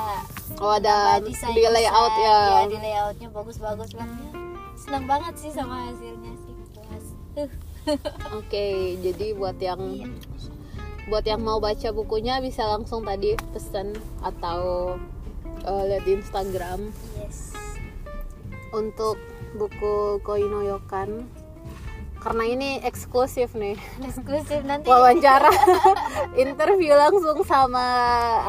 oh 0.58 0.74
ada 0.74 1.20
desain- 1.20 1.52
di 1.52 1.62
layout 1.62 1.92
desain, 2.10 2.24
ya 2.24 2.40
ya 2.40 2.62
di 2.66 2.78
layoutnya 2.78 3.28
bagus-bagus 3.30 3.92
banget 3.92 4.32
senang 4.78 5.04
banget 5.06 5.34
sih 5.36 5.52
sama 5.52 5.76
hasilnya 5.86 6.34
sih 6.38 6.54
puas 6.74 7.06
Uh. 7.38 7.52
oke 8.40 8.66
jadi 8.98 9.28
buat 9.34 9.60
yang 9.60 9.82
Iya. 9.84 10.08
buat 11.06 11.24
yang 11.24 11.40
mau 11.40 11.60
baca 11.60 11.92
bukunya 11.92 12.40
bisa 12.40 12.64
langsung 12.66 13.04
tadi 13.04 13.36
pesan 13.52 13.92
atau 14.20 14.96
eh, 15.62 15.84
lihat 15.86 16.04
di 16.04 16.12
Instagram 16.16 16.80
yes 17.18 17.47
untuk 18.74 19.20
buku 19.56 20.20
Koinoyokan. 20.24 21.28
Karena 22.18 22.44
ini 22.44 22.70
eksklusif 22.82 23.54
nih. 23.54 23.78
Eksklusif 24.08 24.66
nanti. 24.66 24.90
Wawancara. 24.90 25.48
Interview 26.44 26.98
langsung 26.98 27.40
sama 27.46 27.86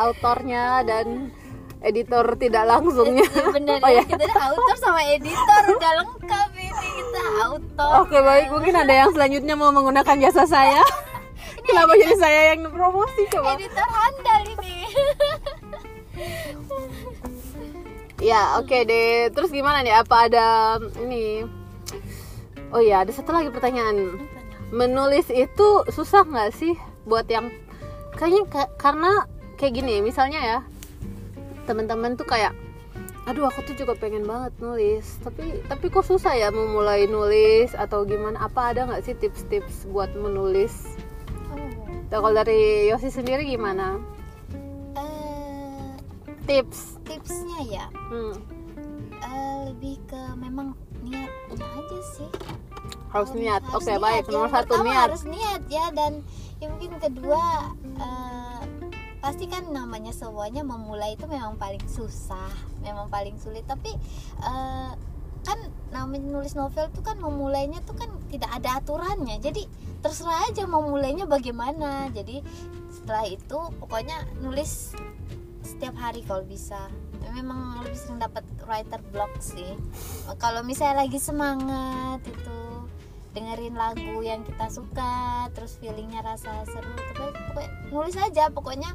autornya 0.03 0.83
dan 0.83 1.31
editor 1.79 2.35
tidak 2.41 2.65
langsungnya. 2.67 3.29
Bener 3.55 3.79
oh 3.87 3.91
ya 3.93 4.03
kita 4.03 4.25
ada 4.25 4.39
autor 4.51 4.77
sama 4.81 5.01
editor. 5.15 5.63
Udah 5.79 5.93
lengkap 6.03 6.51
ini. 6.59 6.89
Kita 6.97 7.23
autor. 7.47 7.91
Oke 8.03 8.19
baik. 8.19 8.47
Mungkin 8.51 8.75
ada 8.75 8.95
yang 9.07 9.11
selanjutnya 9.15 9.55
mau 9.55 9.71
menggunakan 9.71 10.17
jasa 10.19 10.49
saya. 10.49 10.83
Kenapa 11.63 11.93
jadi 12.01 12.17
saya 12.17 12.41
yang 12.57 12.65
promosi 12.73 13.29
coba? 13.29 13.53
Editor 13.53 13.89
handal 13.93 14.43
ini 14.57 14.77
ya 18.19 18.59
oke 18.59 18.85
deh. 18.85 19.31
Terus 19.31 19.51
gimana 19.51 19.83
nih? 19.83 19.95
Apa 19.95 20.31
ada 20.31 20.47
ini? 21.03 21.47
Oh 22.75 22.83
ya 22.83 23.03
ada 23.03 23.13
satu 23.15 23.33
lagi 23.33 23.49
pertanyaan. 23.49 24.19
Menulis 24.69 25.33
itu 25.33 25.69
susah 25.89 26.29
nggak 26.29 26.53
sih 26.53 26.77
buat 27.09 27.25
yang 27.31 27.49
kayaknya 28.19 28.45
ka- 28.51 28.73
karena 28.77 29.25
kayak 29.57 29.81
gini 29.81 30.05
misalnya 30.05 30.41
ya 30.45 30.59
teman-teman 31.65 32.21
tuh 32.21 32.29
kayak 32.29 32.53
aduh 33.25 33.45
aku 33.49 33.61
tuh 33.65 33.77
juga 33.77 33.97
pengen 33.97 34.29
banget 34.29 34.53
nulis. 34.61 35.21
Tapi 35.25 35.65
tapi 35.69 35.87
kok 35.89 36.05
susah 36.05 36.37
ya 36.37 36.49
memulai 36.53 37.09
nulis 37.09 37.73
atau 37.73 38.05
gimana? 38.05 38.41
Apa 38.45 38.73
ada 38.77 38.85
nggak 38.89 39.05
sih 39.05 39.17
tips-tips 39.17 39.89
buat 39.89 40.13
menulis? 40.13 40.97
Oh. 41.49 41.65
kalau 42.09 42.33
dari 42.37 42.89
Yosi 42.93 43.09
sendiri 43.09 43.45
gimana 43.49 44.01
tips. 46.49 46.97
Tipsnya 47.05 47.61
ya? 47.69 47.87
Hmm, 48.09 48.35
eh, 49.21 49.57
lebih 49.69 50.01
ke 50.09 50.21
memang 50.41 50.73
niatnya 51.05 51.67
aja 51.77 51.99
sih. 52.17 52.31
Harus 53.13 53.31
niat. 53.37 53.61
oke 53.69 53.85
niat. 53.85 54.01
baik 54.01 54.25
nomor 54.33 54.49
satu 54.49 54.81
niat. 54.81 55.13
harus 55.13 55.25
niat 55.29 55.63
ya 55.69 55.93
dan 55.93 56.25
yang 56.59 56.73
mungkin 56.77 56.97
kedua 56.97 57.73
eh, 58.01 58.61
pasti 59.21 59.45
kan 59.45 59.69
namanya 59.69 60.15
semuanya 60.15 60.65
memulai 60.65 61.19
itu 61.19 61.29
memang 61.29 61.61
paling 61.61 61.85
susah 61.85 62.49
memang 62.81 63.13
paling 63.13 63.37
sulit. 63.37 63.69
Tapi 63.69 63.93
eh, 64.41 64.93
kan 65.45 65.59
namanya 65.93 66.29
nulis 66.33 66.57
novel 66.57 66.89
tuh 66.93 67.05
kan 67.05 67.21
memulainya 67.21 67.85
tuh 67.85 67.93
kan 67.93 68.09
tidak 68.33 68.49
ada 68.57 68.81
aturannya. 68.81 69.37
Jadi 69.37 69.69
terserah 70.01 70.49
aja 70.49 70.65
mau 70.65 70.81
mulainya 70.81 71.29
bagaimana. 71.29 72.09
Jadi 72.09 72.41
setelah 72.89 73.29
itu 73.29 73.59
pokoknya 73.81 74.17
nulis 74.41 74.97
setiap 75.79 75.95
hari 75.95 76.27
kalau 76.27 76.43
bisa. 76.43 76.91
Memang 77.31 77.87
lebih 77.87 77.95
sering 77.95 78.19
dapat 78.19 78.43
writer 78.67 78.99
block 79.15 79.31
sih. 79.39 79.79
Kalau 80.43 80.67
misalnya 80.67 81.07
lagi 81.07 81.23
semangat 81.23 82.19
itu 82.27 82.59
dengerin 83.31 83.79
lagu 83.79 84.19
yang 84.27 84.43
kita 84.43 84.67
suka 84.75 85.47
terus 85.55 85.79
feelingnya 85.79 86.19
rasa 86.27 86.67
seru 86.67 86.91
pokoknya 87.15 87.71
nulis 87.95 88.19
aja. 88.19 88.51
Pokoknya 88.51 88.91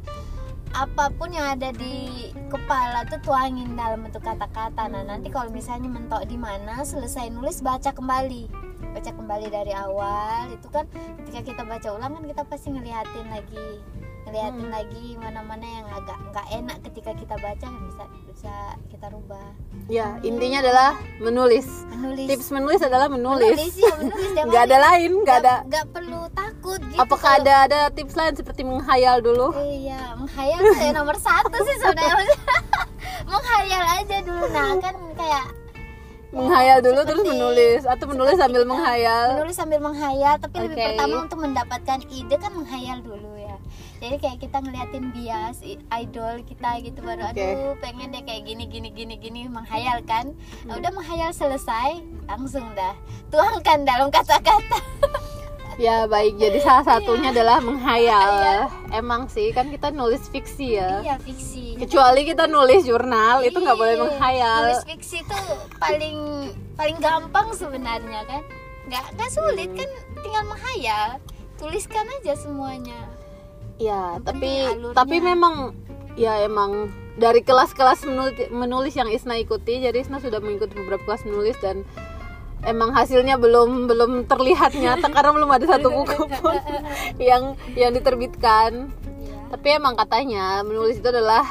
apa 0.76 1.08
pun 1.16 1.32
yang 1.32 1.56
ada 1.56 1.72
di 1.72 2.36
kepala 2.52 3.08
tuh 3.08 3.24
tuangin 3.24 3.80
dalam 3.80 4.04
bentuk 4.04 4.20
kata-kata. 4.20 4.92
Nah 4.92 5.08
nanti 5.08 5.32
kalau 5.32 5.48
misalnya 5.56 5.88
mentok 5.88 6.28
di 6.28 6.36
mana 6.36 6.84
selesai 6.84 7.32
nulis 7.32 7.64
baca 7.64 7.96
kembali. 7.96 8.52
Baca 8.92 9.08
kembali 9.16 9.48
dari 9.48 9.72
awal. 9.72 10.52
Itu 10.52 10.68
kan 10.68 10.84
ketika 11.24 11.48
kita 11.48 11.64
baca 11.64 11.88
ulang 11.96 12.20
kan 12.20 12.24
kita 12.28 12.44
pasti 12.44 12.76
ngeliatin 12.76 13.32
lagi 13.32 13.80
ngeliatin 14.24 14.56
Hmm. 14.62 14.72
lagi 14.72 15.06
mana-mana 15.16 15.66
yang 15.66 15.88
agak 15.90 16.18
nggak 16.26 16.48
enak 16.54 16.78
ketika 16.84 17.12
kita 17.14 17.36
baca 17.36 17.68
bisa 17.82 18.04
bisa 18.24 18.54
kita 18.88 19.08
rubah 19.08 19.48
ya 19.86 20.16
intinya 20.22 20.60
adalah 20.60 20.90
menulis 21.18 21.68
menulis 21.90 22.26
tips 22.26 22.48
menulis 22.50 22.82
adalah 22.82 23.08
menulis, 23.08 23.60
ya 23.74 23.94
menulis 23.94 24.32
tiap 24.32 24.46
nggak 24.48 24.64
ada 24.64 24.78
hari. 24.78 24.86
lain 24.86 25.12
nggak 25.20 25.38
ada 25.40 25.56
nggak 25.64 25.86
perlu 25.90 26.22
takut 26.32 26.80
gitu 26.82 26.98
apakah 26.98 27.20
kalau- 27.30 27.42
ada 27.42 27.54
ada 27.64 27.80
tips 27.90 28.14
lain 28.14 28.34
seperti 28.34 28.62
menghayal 28.64 29.20
dulu 29.20 29.52
Iya, 29.56 30.16
menghayal 30.16 30.60
tuh 30.62 30.78
ya 30.78 30.92
nomor 30.94 31.16
satu 31.18 31.58
sih 31.60 31.76
sebenarnya. 31.78 32.38
menghayal 33.26 33.84
aja 33.94 34.18
dulu, 34.22 34.46
nah 34.50 34.72
kan 34.78 34.96
kayak 35.14 35.46
menghayal 36.32 36.80
dulu 36.80 37.00
terus 37.04 37.22
seperti- 37.22 37.32
menulis 37.32 37.82
atau 37.84 38.06
menulis 38.06 38.36
sambil 38.36 38.62
kita 38.62 38.72
menghayal 38.72 39.28
Menulis 39.36 39.56
sambil 39.56 39.80
menghayal, 39.80 40.34
tapi 40.38 40.56
lebih 40.60 40.76
Oke. 40.76 40.86
pertama 40.88 41.16
untuk 41.22 41.40
mendapatkan 41.40 42.00
ide 42.10 42.36
kan 42.36 42.52
menghayal 42.52 42.98
dulu 43.00 43.30
ya. 43.30 43.33
Jadi 44.04 44.20
kayak 44.20 44.38
kita 44.38 44.58
ngeliatin 44.60 45.06
bias 45.10 45.64
idol 45.90 46.44
kita 46.44 46.84
gitu 46.84 47.00
baru 47.00 47.24
Oke. 47.24 47.40
aduh 47.40 47.72
pengen 47.80 48.12
deh 48.12 48.20
kayak 48.20 48.44
gini 48.44 48.68
gini 48.68 48.92
gini 48.92 49.16
gini 49.16 49.48
menghayal 49.48 50.04
kan. 50.04 50.36
Hmm. 50.36 50.68
Nah, 50.68 50.76
udah 50.76 50.92
menghayal 50.92 51.32
selesai, 51.32 52.04
langsung 52.28 52.68
dah 52.76 52.92
tuangkan 53.32 53.88
dalam 53.88 54.12
kata-kata. 54.12 54.80
ya 55.82 56.06
baik 56.06 56.38
jadi 56.38 56.60
salah 56.60 56.86
satunya 56.86 57.32
adalah 57.32 57.58
menghayal 57.58 58.30
Iya. 58.30 58.60
emang 58.94 59.26
sih 59.26 59.50
kan 59.50 59.74
kita 59.74 59.90
nulis 59.90 60.22
fiksi 60.30 60.78
ya 60.78 61.02
Iya, 61.02 61.16
fiksi. 61.18 61.82
kecuali 61.82 62.30
kita 62.30 62.46
nulis 62.46 62.86
jurnal 62.86 63.42
itu 63.42 63.58
nggak 63.58 63.74
boleh 63.74 63.98
Iya, 63.98 64.04
menghayal 64.06 64.62
Nulis 64.70 64.86
fiksi 64.86 65.26
itu 65.26 65.38
paling 65.82 66.18
paling 66.76 66.98
gampang 67.00 67.48
sebenarnya 67.56 68.22
kan. 68.28 68.42
Nggak 68.86 69.04
nggak 69.16 69.30
sulit 69.32 69.70
Hmm. 69.72 69.80
kan 69.80 69.90
tinggal 70.22 70.44
menghayal. 70.46 71.08
Tuliskan 71.58 72.06
aja 72.20 72.34
semuanya. 72.36 73.00
Ya 73.82 74.18
Yang 74.18 74.24
tapi 74.26 74.52
tapi 74.94 75.16
memang 75.20 75.74
ya 76.14 76.46
emang 76.46 76.94
dari 77.14 77.46
kelas-kelas 77.46 78.06
menulis, 78.10 78.50
menulis 78.50 78.94
yang 78.98 79.10
Isna 79.10 79.38
ikuti 79.38 79.82
jadi 79.82 80.02
Isna 80.02 80.18
sudah 80.18 80.42
mengikuti 80.42 80.74
beberapa 80.78 81.06
kelas 81.06 81.26
menulis 81.30 81.58
dan 81.62 81.86
emang 82.66 82.96
hasilnya 82.96 83.38
belum 83.38 83.86
belum 83.86 84.12
terlihat 84.26 84.74
nyata 84.74 85.12
karena 85.14 85.32
belum 85.36 85.50
ada 85.52 85.66
satu 85.68 85.94
buku 85.94 86.26
pun 86.42 86.58
yang 87.22 87.54
yang 87.78 87.92
diterbitkan. 87.94 88.90
Iya. 89.20 89.38
tapi 89.54 89.68
emang 89.78 89.94
katanya 89.94 90.66
menulis 90.66 90.98
itu 90.98 91.08
adalah 91.10 91.46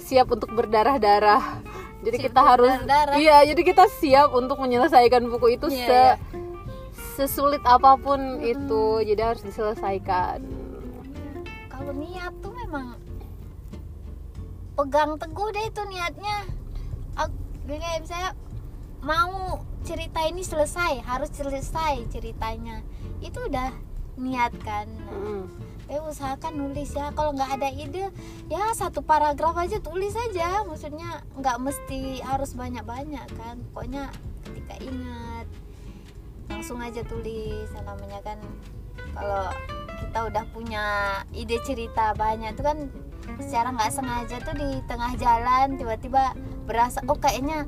siap 0.00 0.28
untuk 0.32 0.50
berdarah-darah. 0.52 1.62
Jadi 2.04 2.16
Siap 2.20 2.26
kita 2.28 2.40
harus 2.44 2.72
iya 3.16 3.40
jadi 3.48 3.62
kita 3.64 3.88
siap 3.88 4.34
untuk 4.36 4.60
menyelesaikan 4.60 5.24
buku 5.30 5.56
itu 5.56 5.72
Iya, 5.72 5.78
se 5.78 5.92
iya. 5.94 6.12
sesulit 7.16 7.62
apa 7.64 7.96
pun 7.96 8.42
itu. 8.44 9.00
Jadi 9.00 9.20
harus 9.24 9.40
diselesaikan 9.40 10.63
Kalau 11.74 11.90
niat 11.90 12.30
tuh 12.38 12.54
memang 12.54 12.94
pegang 14.78 15.18
teguh 15.18 15.50
deh 15.50 15.66
itu 15.66 15.82
niatnya. 15.90 16.38
Aku 17.18 17.34
kayak 17.66 18.06
misalnya 18.06 18.30
mau 19.02 19.58
cerita 19.82 20.22
ini 20.22 20.46
selesai, 20.46 21.02
harus 21.02 21.34
selesai 21.34 22.06
ceritanya. 22.14 22.78
Itu 23.18 23.50
udah 23.50 23.74
niat 24.14 24.54
kan. 24.62 24.86
Mm. 25.10 25.74
tapi 25.84 26.00
usahakan 26.00 26.54
nulis 26.56 26.96
ya 26.96 27.12
kalau 27.12 27.36
nggak 27.36 27.60
ada 27.60 27.68
ide 27.68 28.08
ya 28.48 28.72
satu 28.72 29.04
paragraf 29.04 29.52
aja 29.52 29.76
tulis 29.84 30.16
aja 30.16 30.64
maksudnya 30.64 31.20
nggak 31.36 31.60
mesti 31.60 32.24
harus 32.24 32.56
banyak-banyak 32.56 33.28
kan 33.36 33.60
pokoknya 33.68 34.08
ketika 34.48 34.80
ingat 34.80 35.46
langsung 36.48 36.80
aja 36.80 37.04
tulis 37.04 37.68
namanya 37.84 38.16
kan 38.24 38.40
kalau 39.12 39.52
kita 40.14 40.30
udah 40.30 40.46
punya 40.54 40.84
ide 41.34 41.58
cerita 41.66 42.14
banyak. 42.14 42.54
Itu 42.54 42.62
kan 42.62 42.86
secara 43.42 43.74
nggak 43.74 43.90
sengaja 43.90 44.38
tuh 44.46 44.54
di 44.54 44.78
tengah 44.86 45.10
jalan 45.18 45.74
tiba-tiba 45.74 46.38
berasa 46.70 47.02
oh 47.10 47.18
kayaknya 47.18 47.66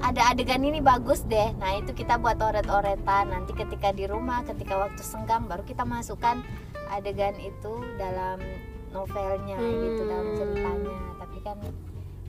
ada 0.00 0.32
adegan 0.32 0.64
ini 0.64 0.80
bagus 0.80 1.28
deh. 1.28 1.52
Nah 1.60 1.76
itu 1.76 1.92
kita 1.92 2.16
buat 2.16 2.40
oret-oretan. 2.40 3.36
Nanti 3.36 3.52
ketika 3.52 3.92
di 3.92 4.08
rumah 4.08 4.40
ketika 4.48 4.80
waktu 4.80 5.04
senggang 5.04 5.44
baru 5.44 5.60
kita 5.60 5.84
masukkan 5.84 6.40
adegan 6.88 7.36
itu 7.36 7.84
dalam 8.00 8.40
novelnya 8.88 9.60
gitu 9.60 10.08
dalam 10.08 10.24
Hmm. 10.32 10.36
ceritanya 10.40 10.96
tapi 11.20 11.38
kan 11.44 11.58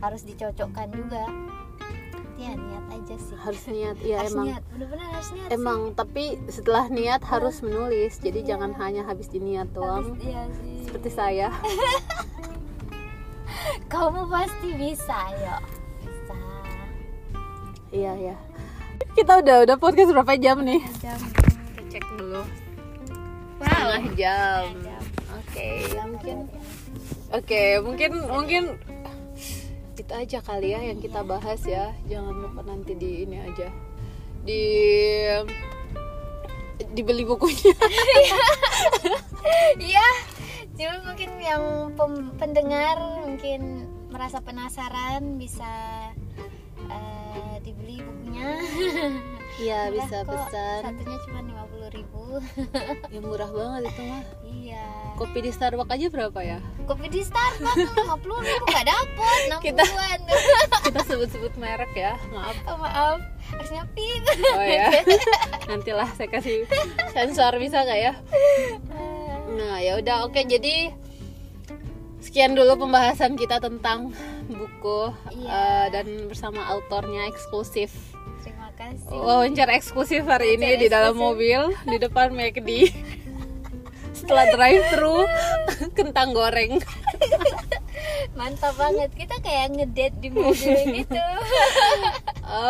harus 0.03 0.21
dicocokkan 0.27 0.91
juga 0.91 1.23
ya 2.35 2.51
niat 2.53 2.85
aja 2.91 3.15
sih. 3.15 3.35
Harus 3.39 3.63
niat 3.71 3.95
iya 4.03 4.15
harus 4.23 4.35
emang. 4.35 4.45
niat 4.51 4.63
bener-bener 4.71 5.07
harus 5.07 5.29
niat 5.31 5.49
emang 5.51 5.79
tapi 5.95 6.23
setelah 6.51 6.85
niat 6.91 7.21
harus 7.23 7.55
menulis 7.63 8.19
jadi 8.19 8.39
jangan 8.43 8.71
hanya 8.75 9.07
habis 9.07 9.31
diniat 9.31 9.71
sih. 9.71 9.75
doang. 9.75 10.03
Harus- 10.13 10.23
iya 10.23 10.43
sih. 10.59 10.75
Seperti 10.85 11.09
saya. 11.11 11.47
Kamu 13.91 14.27
pasti 14.27 14.69
bisa 14.75 15.19
yo. 15.39 15.57
Bisa. 16.03 16.37
Iya 17.95 18.13
ya 18.33 18.37
kita 19.15 19.39
udah 19.39 19.63
udah 19.63 19.77
podcast 19.79 20.11
berapa 20.11 20.35
jam 20.35 20.59
nih? 20.59 20.83
Jam? 20.99 21.15
Kita 21.15 21.81
cek 21.87 22.03
dulu. 22.19 22.43
Setengah 23.63 24.03
jam. 24.19 24.63
Jam. 24.83 25.03
oke 25.39 25.67
Ya, 25.87 26.03
mungkin 26.03 26.35
mungkin. 26.43 26.61
Oke 27.31 27.63
mungkin 27.79 28.11
mungkin 28.27 28.63
itu 29.95 30.13
aja 30.13 30.39
kali 30.43 30.75
ya 30.75 30.79
yang 30.83 30.99
kita 30.99 31.23
bahas 31.23 31.63
ya. 31.63 31.95
Jangan 32.11 32.35
lupa 32.35 32.61
nanti 32.67 32.93
di 32.95 33.23
ini 33.23 33.37
aja. 33.39 33.71
Di 34.43 34.61
dibeli 36.91 37.23
bukunya. 37.23 37.75
Iya, 39.77 40.09
jadi 40.73 41.05
mungkin 41.05 41.37
yang 41.37 41.93
pendengar 42.41 42.97
mungkin 43.21 43.85
merasa 44.09 44.41
penasaran 44.41 45.37
bisa 45.37 45.69
eh, 46.89 47.55
dibeli 47.61 48.01
bukunya. 48.01 48.47
Iya 49.55 49.87
bisa 49.87 50.27
kok. 50.27 50.35
pesan. 50.35 50.81
Satunya 50.83 51.17
cuma 51.23 51.39
lima 51.39 51.63
puluh 51.71 51.89
ribu. 51.91 52.23
Ya 53.13 53.19
murah 53.23 53.47
banget 53.47 53.87
itu 53.87 54.01
mah. 54.03 54.23
iya. 54.43 54.85
Kopi 55.15 55.39
di 55.39 55.51
Starbucks 55.55 55.87
aja 55.87 56.07
berapa 56.11 56.39
ya? 56.43 56.59
Kopi 56.83 57.07
di 57.07 57.23
Starbucks 57.23 57.95
lima 57.95 58.19
puluh 58.19 58.43
ribu 58.43 58.63
nggak 58.67 58.87
dapet 58.91 59.39
enam 59.47 59.59
Kita-. 59.63 59.87
Kita 60.91 60.99
sebut-sebut 61.07 61.53
merek 61.55 61.95
ya. 61.95 62.19
Maaf. 62.35 62.55
oh, 62.67 62.75
maaf, 62.75 63.19
harusnya 63.55 63.87
pin. 63.95 64.19
Oh 64.51 64.65
ya. 64.67 64.91
Nantilah 65.71 66.11
saya 66.19 66.27
kasih 66.27 66.67
sensor 67.15 67.55
bisa 67.55 67.87
nggak 67.87 67.99
ya? 68.03 68.13
Nah, 69.55 69.79
ya 69.79 69.95
udah 69.95 70.27
oke 70.27 70.43
jadi 70.43 70.91
sekian 72.19 72.51
dulu 72.59 72.75
pembahasan 72.83 73.39
kita 73.39 73.63
tentang 73.63 74.11
buku 74.47 75.01
Iya. 75.33 75.49
eh, 75.49 75.85
dan 75.91 76.05
bersama 76.25 76.61
autornya 76.67 77.25
eksklusif. 77.25 77.89
Terima 78.39 78.69
kasih. 78.73 79.09
Wawancara 79.11 79.73
eksklusif 79.73 80.21
hari 80.23 80.53
ini 80.53 80.69
Wawancara 80.69 80.81
di 80.81 80.87
dalam 80.87 81.13
eksklusif. 81.13 81.33
mobil 81.33 81.59
di 81.85 81.97
depan 81.97 82.27
McD. 82.29 82.69
Setelah 84.17 84.45
drive 84.49 84.83
thru 84.89 85.17
kentang 85.91 86.31
goreng. 86.31 86.79
Mantap 88.37 88.75
banget. 88.75 89.11
Kita 89.11 89.35
kayak 89.39 89.73
ngedate 89.73 90.15
di 90.17 90.29
mobil 90.29 90.75
gitu. 90.99 91.23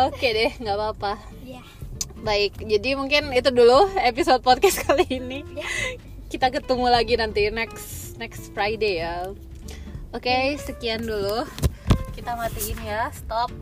Oke 0.02 0.28
deh, 0.28 0.52
nggak 0.56 0.74
apa-apa. 0.74 1.12
Iya. 1.42 1.62
Baik, 2.18 2.58
jadi 2.58 2.96
mungkin 2.96 3.30
itu 3.30 3.50
dulu 3.50 3.86
episode 3.96 4.42
podcast 4.42 4.82
kali 4.82 5.06
ini. 5.08 5.46
Ya. 5.54 5.66
Kita 6.26 6.50
ketemu 6.50 6.86
lagi 6.88 7.14
nanti 7.14 7.46
next 7.48 8.16
next 8.16 8.50
Friday 8.50 8.98
ya. 8.98 9.30
Oke, 10.16 10.56
sekian 10.56 11.04
dulu. 11.04 11.44
Kita 12.16 12.40
matiin 12.40 12.80
ya, 12.80 13.12
stop. 13.12 13.52